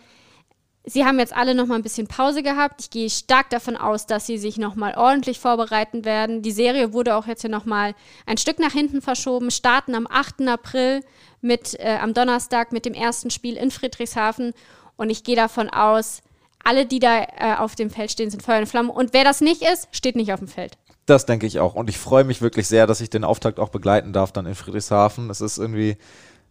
[0.85, 2.81] Sie haben jetzt alle noch mal ein bisschen Pause gehabt.
[2.81, 6.41] Ich gehe stark davon aus, dass sie sich noch mal ordentlich vorbereiten werden.
[6.41, 7.93] Die Serie wurde auch jetzt hier noch mal
[8.25, 9.51] ein Stück nach hinten verschoben.
[9.51, 10.47] Starten am 8.
[10.47, 11.03] April
[11.41, 14.53] mit äh, am Donnerstag mit dem ersten Spiel in Friedrichshafen.
[14.95, 16.21] Und ich gehe davon aus,
[16.63, 18.91] alle, die da äh, auf dem Feld stehen, sind Feuer und Flamme.
[18.91, 20.77] Und wer das nicht ist, steht nicht auf dem Feld.
[21.09, 21.73] Das denke ich auch.
[21.73, 24.53] Und ich freue mich wirklich sehr, dass ich den Auftakt auch begleiten darf dann in
[24.53, 25.31] Friedrichshafen.
[25.31, 25.97] Es ist irgendwie,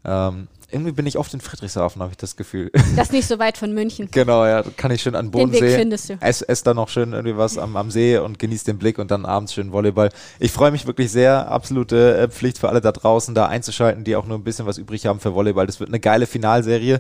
[0.05, 2.73] ähm, irgendwie bin ich oft in Friedrichshafen, habe ich das Gefühl.
[2.97, 4.09] Das ist nicht so weit von München.
[4.13, 5.79] genau, ja, da kann ich schön an den Den Weg Bodensee.
[5.79, 6.19] findest du.
[6.21, 9.13] Ess, ess da noch schön irgendwie was am, am See und genieß den Blick und
[9.13, 10.09] dann abends schön Volleyball.
[10.41, 11.49] Ich freue mich wirklich sehr.
[11.49, 14.77] Absolute äh, Pflicht für alle da draußen, da einzuschalten, die auch nur ein bisschen was
[14.77, 15.67] übrig haben für Volleyball.
[15.67, 16.99] Das wird eine geile Finalserie.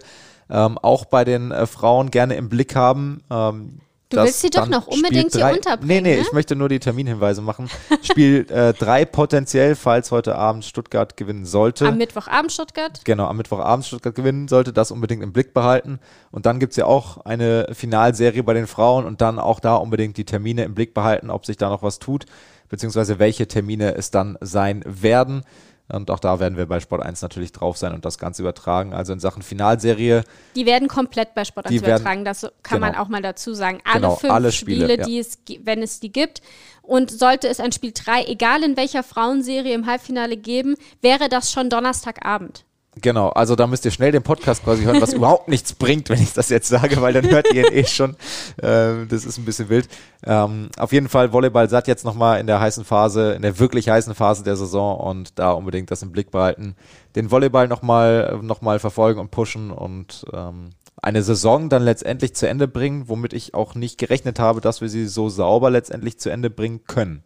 [0.48, 3.22] Ähm, auch bei den äh, Frauen gerne im Blick haben.
[3.30, 3.80] Ähm,
[4.10, 5.86] Du willst sie doch noch unbedingt drei, hier unterbringen.
[5.86, 6.22] Nee, nee, ne?
[6.22, 7.68] ich möchte nur die Terminhinweise machen.
[8.02, 11.86] Spiel 3 äh, potenziell, falls heute Abend Stuttgart gewinnen sollte.
[11.86, 13.02] Am Mittwochabend Stuttgart.
[13.04, 15.98] Genau, am Mittwochabend Stuttgart gewinnen sollte, das unbedingt im Blick behalten.
[16.30, 19.76] Und dann gibt es ja auch eine Finalserie bei den Frauen und dann auch da
[19.76, 22.24] unbedingt die Termine im Blick behalten, ob sich da noch was tut,
[22.70, 25.42] beziehungsweise welche Termine es dann sein werden.
[25.90, 28.92] Und auch da werden wir bei Sport 1 natürlich drauf sein und das Ganze übertragen.
[28.92, 30.22] Also in Sachen Finalserie.
[30.54, 32.92] Die werden komplett bei Sport 1 Die werden- übertragen, das kann genau.
[32.92, 33.80] man auch mal dazu sagen.
[33.84, 35.04] Alle Genau, fünf alle Spiele, Spiele, ja.
[35.04, 36.42] die es, wenn es die gibt.
[36.82, 41.52] Und sollte es ein Spiel 3, egal in welcher Frauenserie im Halbfinale geben, wäre das
[41.52, 42.64] schon Donnerstagabend.
[43.00, 46.22] Genau, also da müsst ihr schnell den Podcast quasi hören, was überhaupt nichts bringt, wenn
[46.22, 48.16] ich das jetzt sage, weil dann hört ihr ihn eh schon.
[48.62, 49.88] Ähm, das ist ein bisschen wild.
[50.24, 53.88] Ähm, auf jeden Fall Volleyball satt jetzt nochmal in der heißen Phase, in der wirklich
[53.88, 56.76] heißen Phase der Saison und da unbedingt das im Blick behalten.
[57.14, 60.70] Den Volleyball nochmal noch mal verfolgen und pushen und ähm,
[61.00, 64.88] eine Saison dann letztendlich zu Ende bringen, womit ich auch nicht gerechnet habe, dass wir
[64.88, 67.22] sie so sauber letztendlich zu Ende bringen können.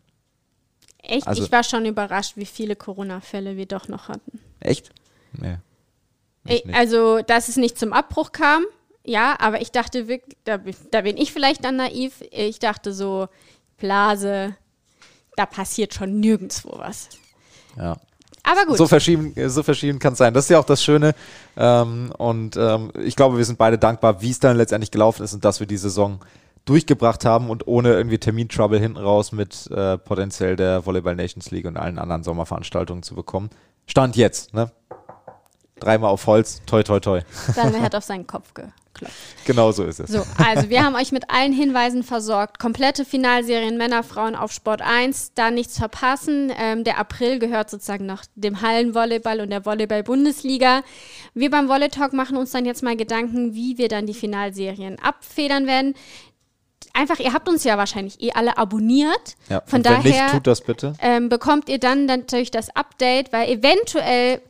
[1.02, 1.26] Echt?
[1.26, 4.38] Also- ich war schon überrascht, wie viele Corona-Fälle wir doch noch hatten.
[4.60, 4.90] Echt?
[5.40, 5.56] Nee.
[6.44, 8.64] Ich also, dass es nicht zum Abbruch kam,
[9.04, 12.22] ja, aber ich dachte wirklich, da, bin- da bin ich vielleicht dann naiv.
[12.30, 13.28] Ich dachte so,
[13.78, 14.56] Blase,
[15.36, 17.08] da passiert schon nirgendwo was.
[17.76, 17.96] Ja.
[18.44, 18.76] Aber gut.
[18.76, 20.34] So verschieden, so verschieden kann es sein.
[20.34, 21.14] Das ist ja auch das Schöne.
[21.56, 25.32] Ähm, und ähm, ich glaube, wir sind beide dankbar, wie es dann letztendlich gelaufen ist
[25.34, 26.18] und dass wir die Saison
[26.64, 31.66] durchgebracht haben und ohne irgendwie Termintrouble hinten raus mit äh, potenziell der Volleyball Nations League
[31.66, 33.50] und allen anderen Sommerveranstaltungen zu bekommen.
[33.86, 34.70] Stand jetzt, ne?
[35.82, 37.20] Dreimal auf Holz, toi toi toi.
[37.56, 38.74] Dann hat auf seinen Kopf geklopft.
[39.44, 40.10] genau so ist es.
[40.10, 42.58] So, also wir haben euch mit allen Hinweisen versorgt.
[42.58, 46.52] Komplette Finalserien Männer, Frauen auf Sport 1, da nichts verpassen.
[46.56, 50.82] Ähm, der April gehört sozusagen noch dem Hallenvolleyball und der Volleyball-Bundesliga.
[51.34, 54.98] Wir beim Volley Talk machen uns dann jetzt mal Gedanken, wie wir dann die Finalserien
[55.00, 55.94] abfedern werden.
[56.94, 59.36] Einfach, ihr habt uns ja wahrscheinlich eh alle abonniert.
[59.48, 60.92] Ja, Von daher nicht, tut das bitte.
[61.00, 64.42] ähm, bekommt ihr dann natürlich das Update, weil eventuell,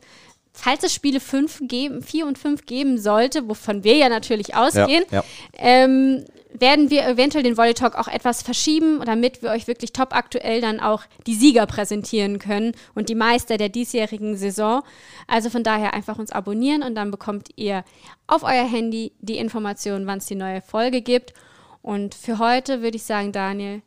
[0.53, 5.03] falls es Spiele 5 geben, 4 und 5 geben sollte, wovon wir ja natürlich ausgehen,
[5.11, 5.23] ja.
[5.57, 6.23] Ähm,
[6.53, 10.61] werden wir eventuell den Volley Talk auch etwas verschieben, damit wir euch wirklich top aktuell
[10.61, 14.83] dann auch die Sieger präsentieren können und die Meister der diesjährigen Saison.
[15.27, 17.83] Also von daher einfach uns abonnieren und dann bekommt ihr
[18.27, 21.33] auf euer Handy die Information, wann es die neue Folge gibt.
[21.81, 23.81] Und für heute würde ich sagen, Daniel,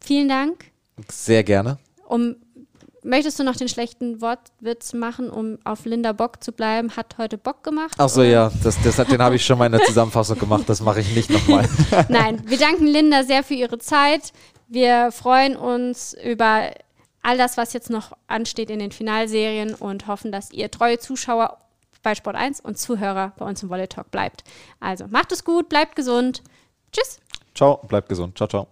[0.00, 0.64] vielen Dank.
[1.08, 1.78] Sehr gerne.
[2.08, 2.36] Um,
[3.08, 6.96] möchtest du noch den schlechten Wortwitz machen, um auf Linda Bock zu bleiben?
[6.96, 7.94] Hat heute Bock gemacht?
[7.98, 8.28] Ach so, oder?
[8.28, 10.64] ja, das, das, den habe ich schon mal in der Zusammenfassung gemacht.
[10.66, 11.68] Das mache ich nicht nochmal.
[12.08, 14.32] Nein, wir danken Linda sehr für ihre Zeit.
[14.68, 16.70] Wir freuen uns über
[17.22, 21.58] all das, was jetzt noch ansteht in den Finalserien und hoffen, dass ihr treue Zuschauer
[22.02, 24.44] bei Sport 1 und Zuhörer bei uns im Volley Talk bleibt.
[24.80, 26.42] Also macht es gut, bleibt gesund.
[26.92, 27.20] Tschüss.
[27.54, 28.36] Ciao, bleibt gesund.
[28.36, 28.68] Ciao, ciao.